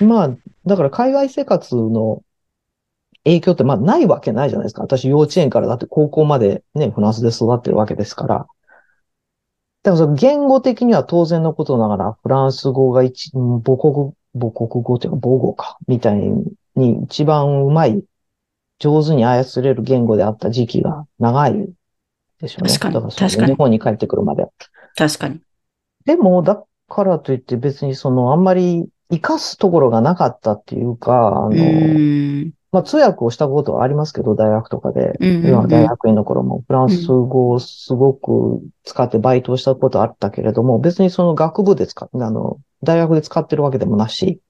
[0.00, 0.30] まあ、
[0.66, 2.22] だから海外生活の
[3.24, 4.82] 影響ってまあないわけないじゃないですか。
[4.82, 8.34] 私幼稚園からだって高校までね、フランスで育ってるわけですから。
[8.36, 16.20] だからその言語的には当然のことながら、フランス語が一、母国母国語というか母語か、みたい
[16.76, 18.02] に一番うまい、
[18.78, 21.68] 上手に操れる言語であった時期が長い
[22.40, 22.70] でしょうね。
[22.70, 22.94] 確かに。
[22.94, 23.06] だか
[23.42, 24.46] ら日本に帰ってくるまで。
[24.96, 25.40] 確かに。
[26.04, 31.50] でも、だからといって別にそのあんまり活かすところがなかったっていうか、あの、
[32.72, 35.16] まあ通訳をしたことはありますけど、大学とかで。
[35.20, 36.64] 今大学院の頃も。
[36.66, 44.40] フランス語をすごく使ってバイトをしたことあったけれども、別にその学部で使っ、あの、大学で使ってるわけでもなし、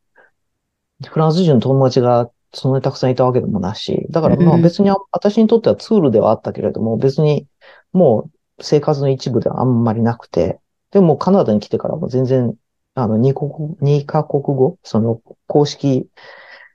[1.05, 4.63] フランス人の友達がそんなにたくさんいたわけでもなし、だからまあうん。
[4.63, 7.47] 別にあ私にとってはツールではあったけれども、別に
[7.93, 10.61] もう生活の一部ではあんまりなくて、
[10.93, 12.55] でもカナダに来てからも全然、
[12.95, 16.07] あの、二国、二カ国語、その公式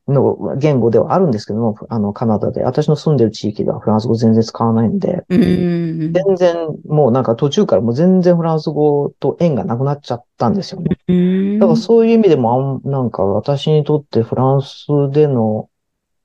[0.07, 5.79] の言語ではあるんですけども、あの、カナダで、私の住んでる地域ではフランス語全然使わないんで、うんうん
[6.11, 6.55] 全然、
[6.87, 10.97] もうなんか途中からもう全然フランス語と縁がなくなっちゃったんですよね。
[11.07, 11.59] うん。
[11.59, 15.69] だからそういう意味でも、あんなんか私にとってフランスでの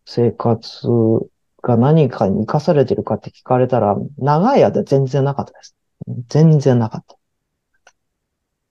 [0.07, 0.89] 生活
[1.63, 5.77] が何かに生かされてるかって聞かれたら、長い間全然なかったです。
[6.29, 7.17] 全然なかった。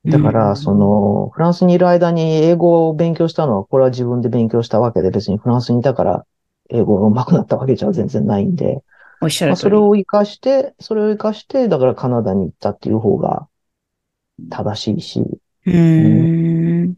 [0.05, 0.33] だかうん。
[0.33, 6.25] ら、その、フランスにいる間に英語を勉強したのは、これは自分で勉強したわけで、別にフランスにいたから、
[6.69, 8.83] 英語が上手くなったわけじゃ全然ないんで、
[9.19, 9.55] まあ、おっしゃる。
[9.55, 13.49] それを活かして、それを活かして、だからカナダに行ったっていう方が
[14.49, 15.21] 正しいし、
[15.65, 16.95] うん。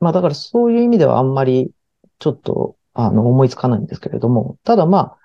[0.00, 1.72] まあだからそういう意味ではあんまり
[2.18, 5.16] ちょっと、あの、思いつかないんですけれども、ただま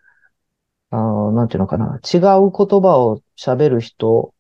[0.92, 4.34] あ、あのなんていうのかな、違う言葉を喋る人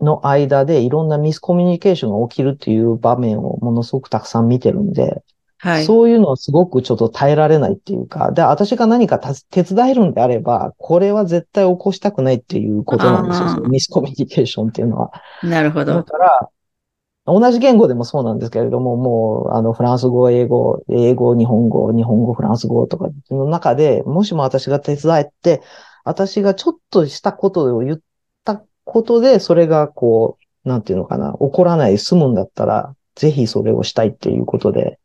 [0.00, 5.22] の間でいろんなミスコミュニケーションが起きるっていう場面をものすごくたくさん見てるんで、
[5.58, 5.84] はい。
[5.84, 15.10] そういうのをすごくちょっと耐えられないっていうか、で、私が何かた手伝えるんであれば、これは絶対起こしたくないっていうことなんですよ、ミスコミュニケーションっていうのは。
[15.42, 16.02] だなるほど。
[16.02, 16.48] から、
[17.26, 25.62] 同じ言語でもそうなんですけれども、もう、あの、フランス語、英語、英語、日本語、日本語、フランス語とかの中で、もしも私が手伝えて、
[26.04, 28.02] 私がちょっとしたことを言った
[28.90, 34.98] ことで、それがこう、なんていうのかな、起こらない、済むんだったら、ぜひそれをしたいっていうことで、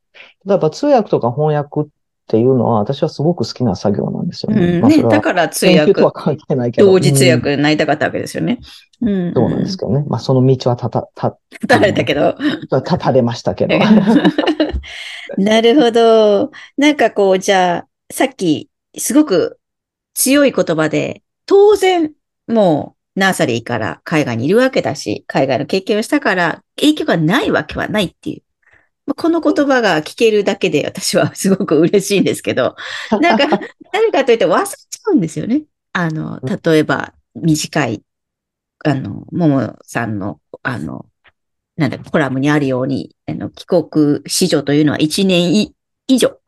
[0.45, 1.85] やっぱ通訳とか翻訳っ
[2.27, 4.65] ていうのは、私はすごく好きな作業なんですよね。
[4.65, 6.87] うんね、まあそれはだから通訳とは関係ないけど。
[6.87, 8.59] 同時通うん訳になりたかったわけですよね。
[9.01, 9.33] うん。
[9.33, 10.03] そうなんですけどね。
[10.07, 12.35] まあ、その道はたた、た、立たれたけど。
[12.71, 13.77] 立たれましたけど。
[15.37, 16.51] なるほど。
[16.77, 19.59] なんかこう、じゃあ、さっき、すごく
[20.13, 22.11] 強い言葉で、当然、
[22.47, 28.43] もう、ナーサリーから海外にいるわけだし、海外の経験をしたから、影響がないわけはないっていう。
[29.05, 32.75] まあこの言葉が聞けるだけで私はすごく嬉しいんですけど、
[33.21, 33.47] なんか、
[33.93, 35.63] 何かというと忘れちゃうんですよね。
[35.93, 38.03] あの、例えば、短い、
[38.83, 41.05] あの、ももさんの、あの、
[41.77, 45.75] なんだ、コラムにあるように、あの、帰国子女というのは1年い
[46.07, 46.39] 以上っ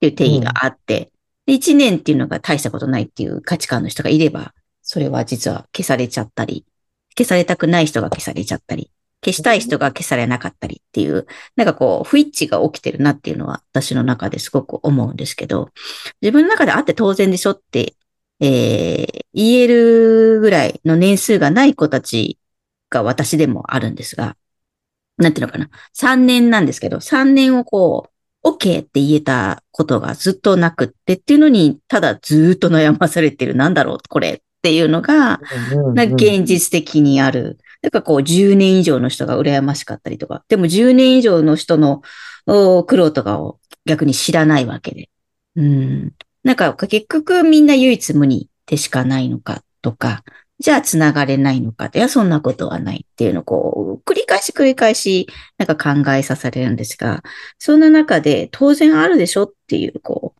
[0.00, 1.12] ていう定義があって、
[1.46, 4.52] で1年っていうのが大したことないっていう価値観の人がいれば、
[4.86, 6.64] それは実は消されちゃったり、
[7.18, 8.90] 消されたくない人が消されちゃったり、
[9.24, 11.26] 消したい人が消されなかったりっていう、
[11.56, 15.70] なんかこう、不一致が起きてるなっていうのは私の中ですごく思うんですけど、
[16.20, 17.94] 自分の中であって当然でしょって、
[18.40, 22.38] えー言えるぐらいの年数がない子たち
[22.88, 24.34] が私でもあるんですが、
[25.18, 25.68] なんていうのかな。
[25.92, 28.10] 3年なんですけど、3年をこ
[28.42, 35.40] う、OK って言えたことがずっとなくってっていうのに、ただずっと悩まされてる、なんだろう、これっていうのが、
[35.94, 37.58] 現実的にある。
[37.82, 40.44] なんかこう、10年以上の人が羨ましかったりとか。
[40.48, 42.02] でも10年以上の人の
[42.46, 45.10] お苦労とかを逆に知らないわけで。
[45.56, 46.12] うん。
[46.42, 50.24] なんか結局みんな唯一無二でしかないのかとか、
[50.58, 55.28] じゃあ繋がれないのかいや、そんなことはないっていうのをこう、繰り返し繰り返し
[55.58, 57.22] なんか考えさせるんですが、
[57.58, 60.34] そんな中で当然あるでしょっていう、こ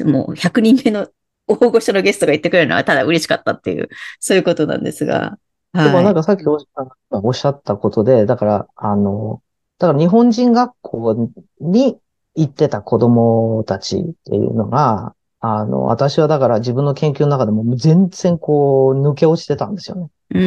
[0.00, 1.08] う、もう100人目の
[1.46, 3.88] 大御所のゲストが言ってくれるのはただ嬉しかったっていう、
[4.20, 5.38] そういうことなんですが。
[5.74, 9.42] でもなんはかさっきおっしゃおったことで、だから、あの、
[9.78, 11.30] だから日本人学校
[11.60, 11.98] に
[12.34, 20.08] 行ってた子供たちっていうのが、あの、私はだから自分の研究の中でも全然こう抜け落ちてたんですよね。
[20.34, 20.38] い。
[20.38, 20.40] う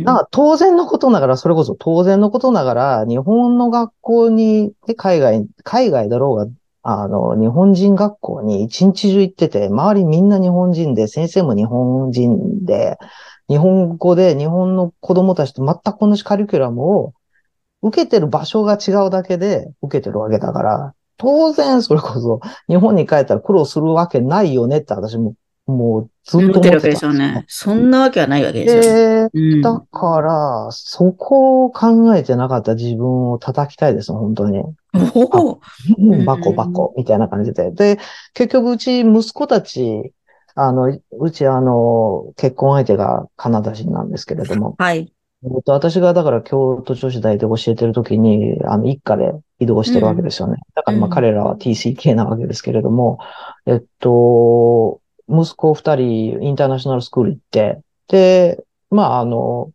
[0.00, 0.04] ん。
[0.04, 6.46] だから当然のことながら、それこそ当然のことながら、日本の学校に、で海外、海外だろうが、
[6.82, 12.98] あの、日本人学校に一日中行ってて、周りみんな日本人で、先生も日本人で、
[13.48, 17.12] 日本語で日本の子供たちと全く同じカリキュラムを
[17.82, 25.34] 受けてる場所が違うだけで受けてるわけだから、当然それこそ日本に帰ったら苦労するわけないよねって私も、
[25.66, 27.44] もうずっと思ってたんですよね。
[27.46, 29.28] そんなわけはないわけですよね。
[29.32, 34.64] で、うんだから、そこを考えてなかった自分を叩きたいです、本当に。
[35.14, 35.60] おお。
[36.00, 37.70] んバコバコ、みたいな感じで。
[37.70, 37.98] で、
[38.34, 40.12] 結局うち息子たち、
[40.54, 45.12] あの、うちあの、結婚相手がカナダ人なんですけれども、はい。
[45.44, 50.58] えっと、私がだから京都女子大で教えてるときに、あの、一家で移動してるわけですよね。
[50.74, 53.18] だからまあうん彼らは TCK なわけですけれども、
[53.66, 59.70] えっと、息子二人インターナショナルスクール行って、で、まああの、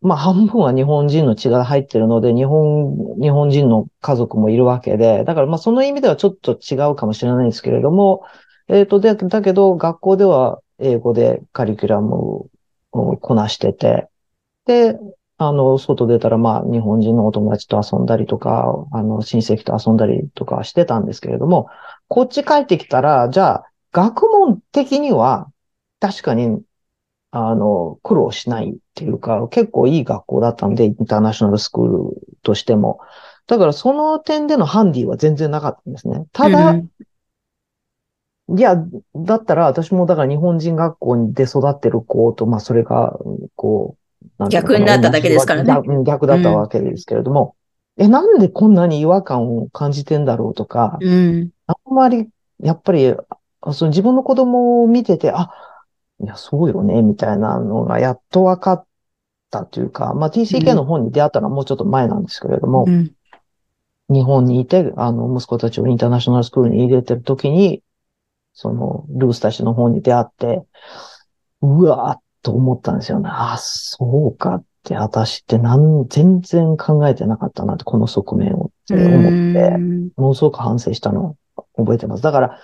[0.00, 8.22] まあ半分は日本人の血が入ってるので、日本、日本人の家族もいるわけで、だからまあその意味ではちょっと違うかもしれないんですけれども、
[8.68, 12.48] えっと、で、だけど学校では英語でカリキュラムを
[12.92, 14.08] こなしてて、
[14.66, 14.98] で、
[15.38, 21.68] あの、外出たらまあ日本人のお友達と遊んだりとか、あの、親戚と遊んだりとかしてたんですけれども、
[22.08, 25.50] こっち帰ってきたら、じゃあ、学問的には
[26.00, 26.62] 確かに
[27.30, 33.00] あの、苦労しないっていうか、結構いい学校だったんで、インターナショナルスクールとしても。
[33.46, 36.26] だからその点でのハンディは全然なかったんですね。
[36.32, 36.88] ただ、うん
[38.56, 38.76] いや、
[39.14, 43.18] だったら私もだから日本人学校で育ってる子と、まあそれが、
[43.56, 43.96] こ
[44.40, 47.56] う、逆になっただけですからね逆逆だったわけですけれども、
[47.98, 51.50] え、なんでこんなに違和感を感じてんだろうとか、うん。
[51.66, 52.28] あんまり、
[52.60, 53.14] やっぱり、
[53.60, 55.50] あその自分の子供を見てて、あ、
[56.20, 58.86] いや、そうよね、みたいなのがやっと分かっ
[59.50, 63.12] たというか、まあ TCK の本に出会ったのはもうちょっと前なんですけれども、うん。
[64.10, 67.82] 日本にいて、あの、息子たちをインターナショナルスクールに入れてる時に、
[68.54, 70.64] その、ルースたちの本に出会って、
[71.60, 73.28] うわーっと思ったんですよね。
[73.30, 82.22] あ、そうかって、私ってなん、全然考えてなかったなって、この側面をって思って、うんものすごく反省したのを覚えてます。
[82.22, 82.58] だから、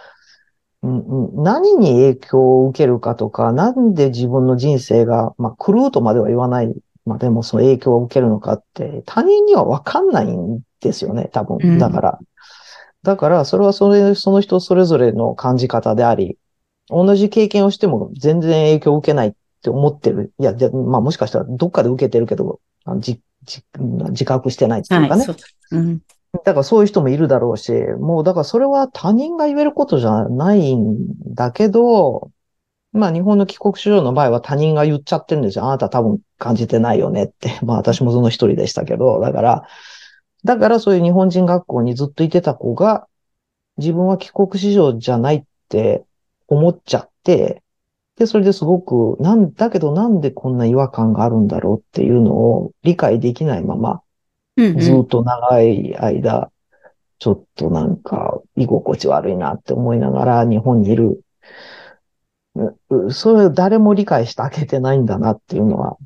[1.42, 6.74] 何に影響を受けるかとか、なんで自分の人生が、まあ、狂うとまでは言わない
[7.06, 11.78] までもその影響を受けるのかって、他人にはわかんないんですよね、多うん分。
[11.78, 12.18] だから。
[13.02, 16.38] だから、それはそれ、その人それぞれの感じ方であり、
[16.88, 19.32] 同じ経験をしても全然影響を受けないっ
[19.62, 20.32] て思ってる。
[20.38, 23.62] いや、でまあもしかしたらどっかで受けてるけど、あのじじ
[24.10, 25.24] 自覚してないっていうかはい、ね。
[25.24, 25.36] そう。
[25.72, 26.00] うん。
[26.42, 30.96] だからそういう人もいるだろうし、もうだからそれは他人が言えることじゃないん
[31.34, 32.32] だけど、
[32.92, 35.66] まあ日本の帰国子女の場合は他人が言っちゃってるんですよ。
[35.66, 37.58] あなた多分感じてないよねって。
[37.64, 39.68] まあ私もその一人でしたけど、だから、
[40.44, 43.08] だからそういう日本人学校にずっといてた子が、
[43.78, 46.04] 自分は帰国子女じゃないって
[46.48, 47.62] 思っちゃって、
[48.16, 54.02] で、それですごく、なんだけどなんでこんな違和感があるんだろうっていうのを理解できないまま、
[54.56, 56.50] うんずっと長い間、
[57.18, 61.20] ちょっとなんか居心地悪いなって思いながら日本にいる。
[62.90, 65.96] うそれを誰も理解してあげてないんだなっていうのは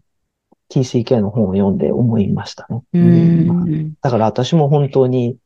[0.71, 2.83] TCK の本を読んで思いましたね。
[2.95, 3.95] うん。
[4.01, 5.37] だから私も本当に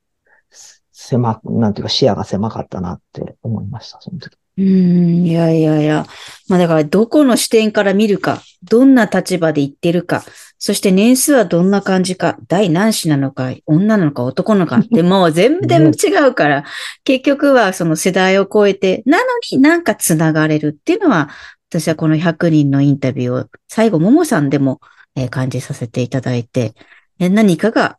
[0.93, 4.37] 狭く、なんていうか視野が狭かったなって思いました、その時。
[4.59, 5.27] うん。
[5.27, 6.07] いやいやいや。
[6.49, 10.25] まあだから、どこの視点から見るか、どんな立場で言ってるか、
[10.59, 16.65] そして年数はどんな感じか、第何子なのか、女なのか男なのか ってもう全然違うから、
[17.05, 21.31] 結局はその世代を超えて、なのになんか繋がれるっていうのは、
[21.71, 24.81] 私はこの100人のインタビューを最後、ももさんでも、
[25.17, 26.75] えー感じさせていただいて、
[27.19, 27.99] え何かが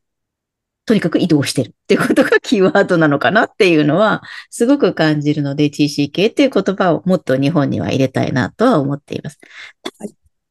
[0.86, 9.40] とにかく移動してるっていうことがキーワードなのかなっていうのは、すごく感じるので、TCK っていう言葉をもっと日本には入れたいなとは思っています。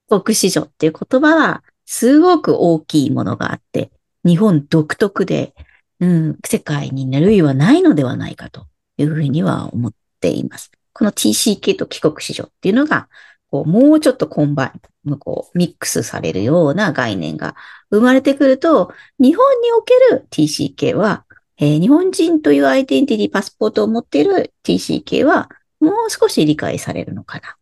[0.08, 3.90] 国市場っていう言葉は、すごく大きいものがあって、
[4.24, 5.54] 日本独特で、
[6.00, 8.66] うん、世界に類はないのではないかと
[8.96, 10.70] いうふうには思っています。
[10.94, 13.08] この TCK と帰国子女っていうのが、
[13.52, 17.54] こうもうちょっと combine、こうミックスされるような概念が
[17.90, 21.26] 生まれてくると、日本における TCK は、
[21.58, 25.50] えー日本人というアイデンティティパスポートを持っている TCK は、
[25.80, 27.50] もう少し理解されるのかな。
[27.50, 27.54] っ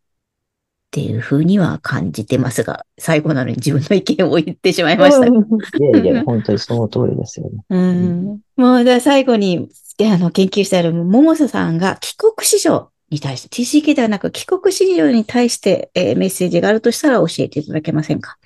[0.92, 5.26] ていうふうには感じてますが、最後なのに自分の意見を言ってしまいました。
[5.26, 5.30] い
[5.92, 7.64] やいや、本当にその通りですよね。
[7.68, 8.40] うん。
[8.56, 9.68] もう、じゃあ最後に、
[9.98, 18.38] であの、研究してある桃瀬さんが帰国子女に対して、TCK ではなく帰国子女に対して、えーメッセージがあるとしたら教えていただけませんか？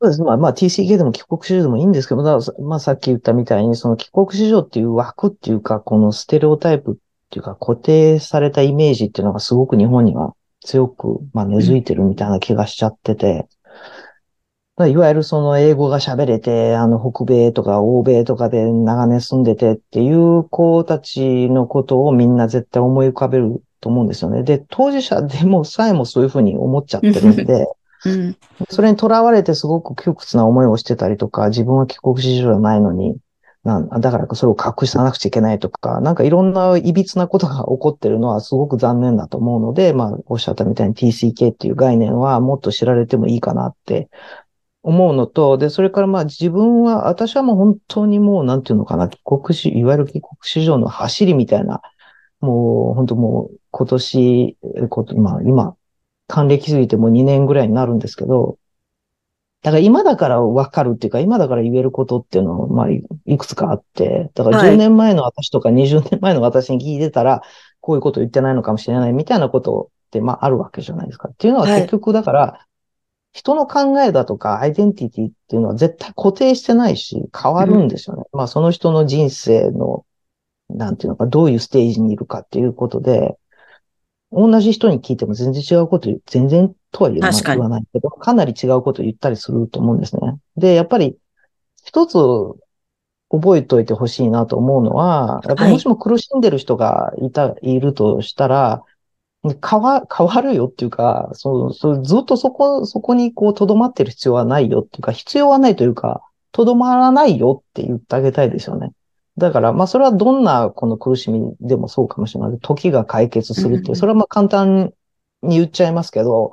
[0.00, 0.26] そうですね。
[0.26, 2.22] まあ、まあ、TCK でも帰国子女でもいいんですけど、
[2.62, 6.94] まあ、さっき言ったみたいに、その帰国子女っていう枠っていうか、このステレオタイプっ
[7.30, 13.46] ていうか、固定されたイメージっていうのがすごく日本には強く、まあ、根付いてるみたいな気がしちゃってて、
[14.76, 24.42] まあいわゆるその英語が喋れて、あの、北米とか欧米とかで長年住んでてっていう子たちのことをみんな絶対思い浮かべると思うんですよね。
[24.42, 27.68] で、当事者でもさえもそういうふうに思っちゃってるんで、
[28.04, 28.36] うん。
[28.68, 33.16] それに囚われてすごく窮屈な思いをしてたりとか、自分は帰国子女じゃないのに、
[33.62, 44.10] なんだからそれを隠さなくちゃいけないとか、なんかいろんな歪なことが起こってるのはすごく残念だと思うので、まあ、おっしゃったみたいに TCK っていう概念はもっと知られてもいいかなって
[44.84, 51.80] 思うのと、で、それからまあ自分は、私はもう本当にもうなんていうのかな、帰国し、いわゆる帰国市場の走りみたいな、
[52.40, 54.58] もう本当もう今年、
[55.16, 55.74] まあ今、
[56.28, 58.58] 還暦すぎてもう2年ぐらいになるんですけど、
[59.62, 63.02] だから今だからわかるっていうか、今だから言えることっていうのを、まあ、い
[63.38, 67.40] くつかあって、だから10年前の私とか20年前の私に聞いてたら、
[67.80, 71.30] こういうこと言ってないのかもしれないみたいなことって、まあ、あるわけじゃないですか。
[71.30, 72.66] っていうのは結局だから、
[73.34, 78.22] 人の考えだとかアイデンティティっていうのは絶対固定してないし、変わるんですよね。
[78.32, 80.06] うん、まあ、その人の人生の、
[80.70, 83.36] なんていうのか、どういうステージにいるかっていうことで、
[84.30, 90.38] 同じ人に聞いても全然違うこと全然とは言わないけど、かなり違うことを言ったりすると思うんですね。
[90.56, 91.16] で、やっぱり、
[91.84, 92.16] 一つ
[93.30, 98.84] 覚えておいてほしいなと思うのは、やっぱもしも苦しんでる人がいた、いるとしたら、
[99.44, 106.22] 変わ、変わるよっていうか、そう、そうずっとそこ、そこにこう、留まってる必要はないよっていうか、必要はないというか、
[106.52, 108.92] 留まらないよって言ってあげたいですよね。
[109.36, 112.58] だから、まあ、それはどんなこの苦しみでもそうかもしれない。
[112.60, 114.92] 時が解決するってそれはまあ簡単
[115.42, 116.52] に言っちゃいますけど、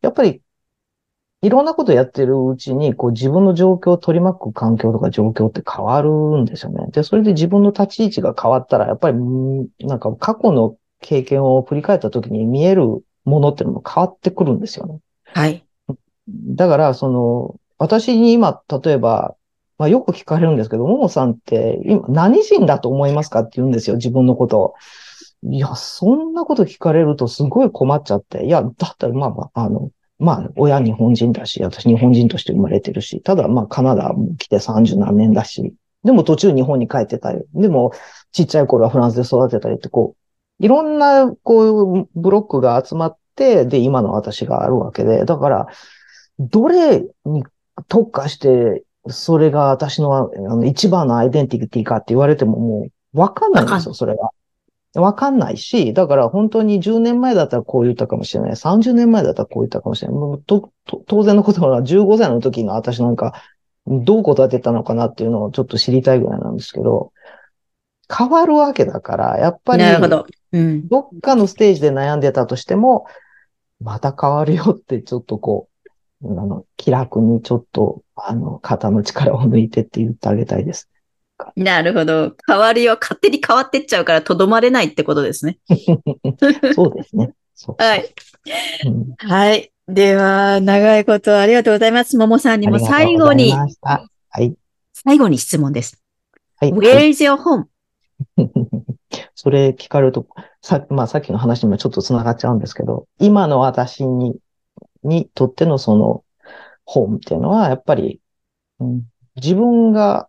[0.00, 0.40] やっぱり、
[1.42, 6.86] いろんなことやってるうちに、こう自分の状況を取り巻く環境とか状況って変わるんですよね。
[6.90, 9.18] で、それで自分の立ち位置が変わったら、やっぱり、
[9.80, 12.82] なんか過去の経験を振り返った時に見える
[13.24, 14.98] ものっていうのも変わってくるんですよね。
[15.26, 15.64] はい。
[16.28, 19.36] だから、その、私に今、例えば、
[19.78, 24.74] まあ、よく聞かれるんですけど、ももさんって今何人だと思いますかって言うんですよ、自分のことを。
[25.42, 28.46] いや、そんなこと聞かれるとすごい困っちゃって。
[28.46, 35.74] いや、だったらまあまあ、あの、まあ、親日本人だし、私日本人として生まれてるし、ただまあ、カナダも来て30何年だし、
[36.04, 37.92] でも途中日本に帰ってたり、でも、
[38.32, 40.25] ちっちゃい頃はフランスで育てたりって、こう、
[40.58, 45.66] いろんな、こう、ブロックが集まって、で、今の私があるわけで、だから、
[46.38, 47.44] どれに
[47.88, 54.30] 特化してそれが私のあの一番のアイデンティティかって言われてももうわかんないんですよ、それが。
[54.94, 58.56] わかんないし、だから本当に10年前だったらこう言ったかもしれない。
[58.56, 60.18] 30年前だったらこう言ったかもしれない。
[60.18, 60.70] もうと
[61.06, 63.34] 当然のことは15歳の時の私なんか、
[63.86, 67.12] どう答えてたのかなっていうのをちょっと知りたいぐらいなんですけど、
[68.12, 70.26] 変わるわけだから、やっぱり、なるほど。
[70.56, 70.88] うん。
[70.88, 73.06] どっかのステージで悩んでたとしても、
[73.80, 75.68] また変わるよってちょっとこ
[76.22, 80.88] う、あの、気楽にちょっとあの、肩の力を抜いてって言ってあげたいです。
[81.54, 82.34] なるほど。
[82.46, 85.58] 変わりは勝手に変わってっちゃうからとどまれないってことですね。
[86.74, 87.34] そうですね。
[87.76, 88.14] はい、
[88.86, 89.14] うん。
[89.18, 89.70] はい。
[89.86, 92.16] では、長いことありがとうございます。
[92.16, 93.68] ももさんにも最後に、は
[94.40, 94.54] い。
[94.94, 96.02] 最後に質問です。
[96.56, 96.72] はい。
[96.72, 97.66] Where is your home?
[99.34, 100.26] それ聞かれると、
[100.60, 104.36] さ,、まあ、さっきの話にもちょっと繋がっちゃうんですけど、今の私に、
[105.02, 106.24] にとってのその
[106.84, 108.20] 本っていうのは、やっぱり、
[108.80, 109.02] うん、
[109.36, 110.28] 自分が、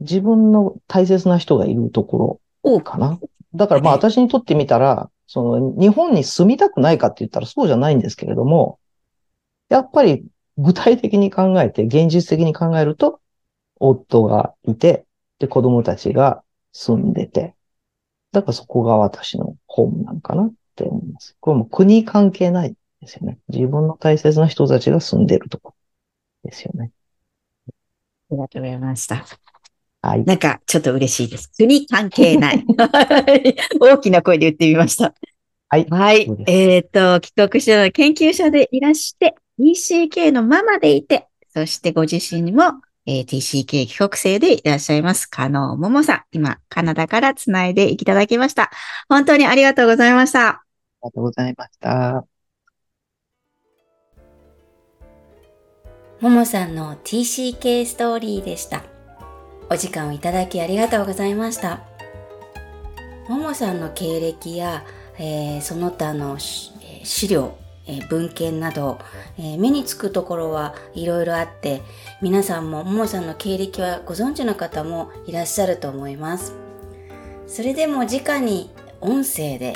[0.00, 3.18] 自分の大切な人がいるところかな。
[3.54, 8.78] だからまあ私にとってみたら、その日本に住みたくないかって言ったらそうじゃないんですけれども、
[9.68, 10.24] やっぱり
[10.58, 13.20] 具体的に考えて、現実的に考えると、
[13.78, 15.06] 夫がいて、
[15.38, 17.54] で、子供たちが住んでて、
[18.32, 21.36] だからそこが私の本なんかなって思います。
[21.40, 23.38] これも国関係ないですよね。
[23.48, 25.74] 自分の大切な人たちが住んでるとこ
[26.44, 26.92] ですよね。
[27.68, 27.72] あ
[28.32, 29.24] りがとうございました。
[30.02, 30.24] はい。
[30.24, 31.50] なんか、ちょっと嬉しいです。
[31.56, 32.64] 国関係ない。
[33.80, 35.14] 大きな声で言ってみました。
[35.68, 35.86] はい。
[35.90, 36.26] はい。
[36.46, 46.22] えっ、ー、と、帰国子女の研究者でいらして、TCK のママでいて、そしてご自身にも、えー、TCK 帰国生でいらっしゃいます、加納桃さん。
[46.32, 48.70] 今、カナダからつないでいただきました。
[49.08, 50.48] 本当にありがとうございました。
[50.48, 50.64] あ
[51.02, 52.26] りがとうございました。
[56.20, 58.82] ももさんの TCK ストーリーでした。
[59.70, 61.80] お時間をいただきありがとうございました。
[63.28, 64.84] ももさんの経歴や、
[65.16, 67.56] えー、その他の資料、
[67.90, 68.98] え、文献など、
[69.38, 71.82] え、目につくところはいろいろあって、
[72.22, 76.54] 皆さんもももさんの経歴はご存知の方もいらっしゃると思います。
[77.46, 79.74] それでも直に音声で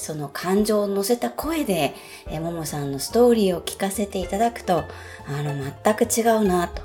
[0.00, 1.94] その感情を乗せた声で、
[2.26, 4.84] え、ももさんのストーリーを聞かせていただくと、
[5.28, 6.82] あの、全く違うなと。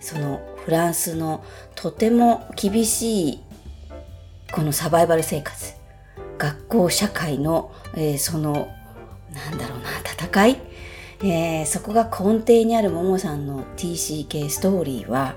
[0.00, 1.44] そのフランスの
[1.74, 3.44] とても厳しい
[4.52, 5.74] このサバイバル生活。
[6.36, 8.68] 学校社会の、えー、その、
[9.50, 10.60] なんだろうな、戦い、
[11.22, 15.36] えー、そこが根底にあるももさんの TCK ストーリーは、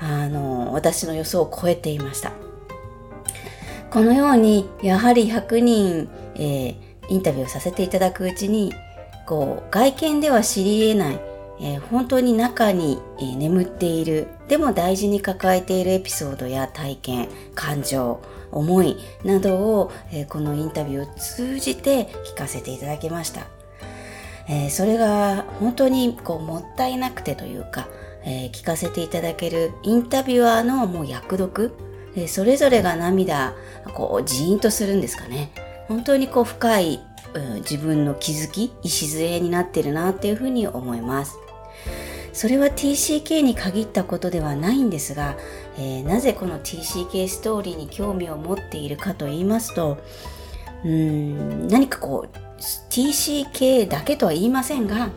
[0.00, 2.32] あの、私の予想を超えていました。
[3.90, 6.76] このように、やはり100人、えー、
[7.08, 8.72] インタビューさせていただくうちに、
[9.26, 11.20] こう、外見では知り得ない、
[11.60, 18.20] えー、本当に中に、え、眠っている、でも大事に抱えているエピソードや体験、感情、
[18.56, 23.46] 思いなどを、えー、このインタビューを通じて聞かせていただきました。
[24.48, 27.88] えそれが本当にこうもったいなくてというか、
[28.24, 31.72] え聞かせていただけるインタビュアーのもう役読、
[32.16, 33.54] えそれぞれが涙、
[33.94, 35.50] こうジーンとするんですかね。
[35.88, 37.00] 本当にこう深い、
[37.34, 41.38] うん、自分の気づき、礎になってるなっていうふうに思います。
[42.32, 45.36] それは TCK に限ったことではないんですが、
[45.78, 49.98] えー、なぜこの TCK ストーリーに興味を持っているかと言いますと、
[50.84, 52.36] うん何かこう
[52.90, 55.10] TCK だけとは言いませんが、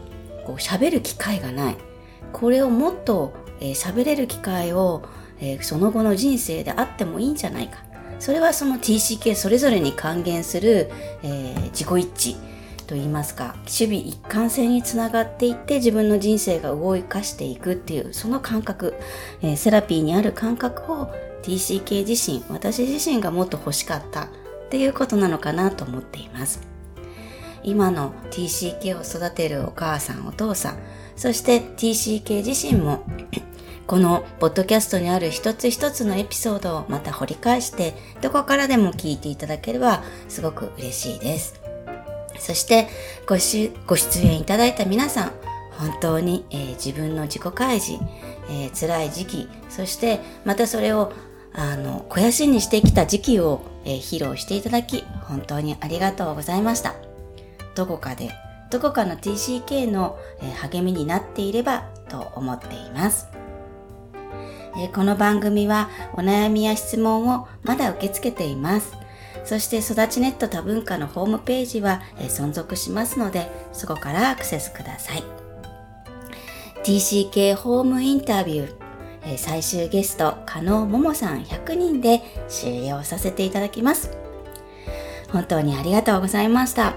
[0.45, 1.77] こう喋る機会がない。
[2.33, 5.03] これをもっと喋、えー、れる機会を、
[5.39, 7.83] えー、その後の人生であってもいいんじゃないか。
[8.19, 10.91] それはその TCK それぞれに還元する、
[11.23, 12.48] えー、自己一致
[12.89, 18.95] と言いますか、守備一貫性につながっていって自分の人生が動かしていくっていう、その感覚、
[19.43, 21.13] えー、セラピーにある感覚を
[21.43, 24.27] TCK 自身、私自身がもっと欲しかったっ
[24.71, 26.61] ていうことなのかなと思っています。
[27.61, 30.79] 今の TCK を育てるお母さん、お父さん、
[31.15, 33.03] そして TCK 自身も
[33.85, 41.58] このポッドキャストにある一つ一つのエピソードをまた掘り返してどこからでも聞いていただければすごく嬉しいです。
[42.39, 42.87] そして
[43.27, 45.31] ごしご出演いただいた皆さん、
[45.71, 48.03] 本当に、えー、自分の自己開示、
[48.49, 51.13] えー、辛い時期、そしてまたそれを
[51.53, 56.95] あの肥やしにしてきた時期を、えー、披露していただき、本当にありがとうございました。
[57.75, 58.31] どこかで、
[58.71, 63.27] どこかの TCK の、えー、励みになっていればと思っています。
[64.77, 68.98] え、この番組はお悩みや質問をまだ受け付けています。
[69.49, 75.23] そして育ちネット多文化のホームページは、え存続しますので、そこからアクセスください。
[76.83, 78.75] TCK ホームインタビュー、
[79.23, 84.15] え最終ゲスト、加納桃さん100人で終了させていただきます。
[85.31, 86.93] 本当にありがとうございました。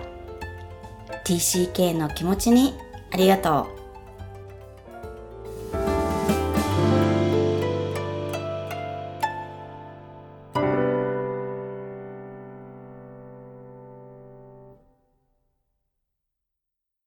[1.25, 2.75] TCK の気持ちに
[3.13, 3.82] ありがとう。